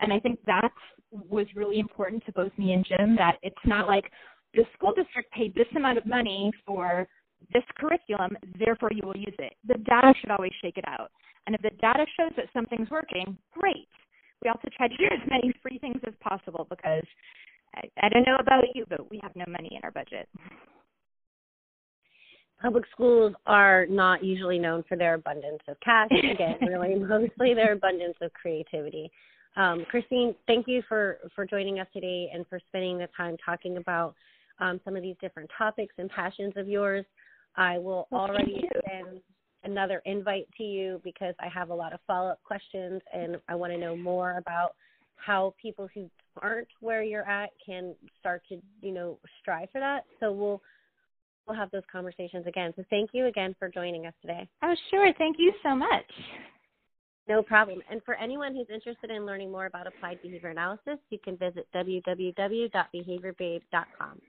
And 0.00 0.12
I 0.12 0.20
think 0.20 0.38
that 0.46 0.70
was 1.10 1.46
really 1.54 1.78
important 1.78 2.24
to 2.26 2.32
both 2.32 2.52
me 2.56 2.72
and 2.72 2.86
Jim 2.86 3.16
that 3.16 3.36
it's 3.42 3.56
not 3.64 3.86
like 3.86 4.04
the 4.54 4.64
school 4.74 4.92
district 4.94 5.32
paid 5.32 5.54
this 5.54 5.66
amount 5.76 5.98
of 5.98 6.06
money 6.06 6.50
for 6.66 7.06
this 7.52 7.62
curriculum, 7.76 8.36
therefore 8.58 8.90
you 8.92 9.06
will 9.06 9.16
use 9.16 9.34
it. 9.38 9.54
The 9.66 9.78
data 9.78 10.12
should 10.20 10.30
always 10.30 10.52
shake 10.60 10.76
it 10.76 10.84
out. 10.86 11.10
And 11.46 11.54
if 11.54 11.62
the 11.62 11.70
data 11.80 12.04
shows 12.18 12.32
that 12.36 12.46
something's 12.52 12.90
working, 12.90 13.36
great. 13.52 13.88
We 14.42 14.50
also 14.50 14.68
try 14.76 14.88
to 14.88 14.96
do 14.96 15.04
as 15.04 15.28
many 15.28 15.52
free 15.62 15.78
things 15.78 16.00
as 16.06 16.14
possible 16.20 16.66
because 16.68 17.04
I, 17.74 17.88
I 18.02 18.08
don't 18.08 18.26
know 18.26 18.36
about 18.38 18.64
you, 18.74 18.84
but 18.88 19.10
we 19.10 19.18
have 19.22 19.34
no 19.34 19.44
money 19.48 19.70
in 19.72 19.80
our 19.82 19.90
budget. 19.90 20.28
Public 22.60 22.84
schools 22.92 23.34
are 23.46 23.86
not 23.86 24.24
usually 24.24 24.58
known 24.58 24.82
for 24.88 24.96
their 24.96 25.14
abundance 25.14 25.62
of 25.68 25.78
cash. 25.80 26.08
Again, 26.32 26.56
really 26.66 26.96
mostly 26.96 27.54
their 27.54 27.72
abundance 27.72 28.16
of 28.20 28.32
creativity. 28.32 29.10
Um, 29.56 29.84
Christine, 29.90 30.34
thank 30.46 30.66
you 30.68 30.82
for, 30.88 31.18
for 31.34 31.46
joining 31.46 31.80
us 31.80 31.86
today 31.92 32.30
and 32.32 32.46
for 32.48 32.60
spending 32.68 32.98
the 32.98 33.08
time 33.16 33.36
talking 33.44 33.76
about 33.76 34.14
um, 34.60 34.80
some 34.84 34.96
of 34.96 35.02
these 35.02 35.16
different 35.20 35.50
topics 35.56 35.94
and 35.98 36.10
passions 36.10 36.52
of 36.56 36.68
yours. 36.68 37.04
I 37.56 37.78
will 37.78 38.06
well, 38.10 38.22
already 38.22 38.68
send 38.88 39.20
another 39.64 40.00
invite 40.04 40.48
to 40.56 40.62
you 40.62 41.00
because 41.02 41.34
I 41.40 41.48
have 41.48 41.70
a 41.70 41.74
lot 41.74 41.92
of 41.92 42.00
follow 42.06 42.30
up 42.30 42.42
questions 42.44 43.02
and 43.12 43.36
I 43.48 43.54
want 43.54 43.72
to 43.72 43.78
know 43.78 43.96
more 43.96 44.36
about 44.38 44.74
how 45.16 45.54
people 45.60 45.88
who 45.92 46.08
aren't 46.40 46.68
where 46.80 47.02
you're 47.02 47.28
at 47.28 47.50
can 47.64 47.94
start 48.20 48.42
to, 48.48 48.60
you 48.80 48.92
know, 48.92 49.18
strive 49.40 49.68
for 49.70 49.80
that. 49.80 50.04
So 50.20 50.32
we'll 50.32 50.62
we'll 51.48 51.56
have 51.56 51.70
those 51.70 51.82
conversations 51.90 52.46
again. 52.46 52.74
So 52.76 52.84
thank 52.90 53.10
you 53.12 53.24
again 53.26 53.56
for 53.58 53.68
joining 53.68 54.06
us 54.06 54.14
today. 54.20 54.46
Oh, 54.62 54.74
sure. 54.90 55.12
Thank 55.18 55.36
you 55.38 55.52
so 55.62 55.74
much. 55.74 56.04
No 57.28 57.42
problem. 57.42 57.82
And 57.90 58.00
for 58.04 58.14
anyone 58.14 58.54
who's 58.54 58.68
interested 58.72 59.10
in 59.10 59.26
learning 59.26 59.50
more 59.52 59.66
about 59.66 59.86
applied 59.86 60.22
behavior 60.22 60.48
analysis, 60.50 60.98
you 61.10 61.18
can 61.22 61.36
visit 61.36 61.66
www.behaviorbabe.com. 61.74 64.22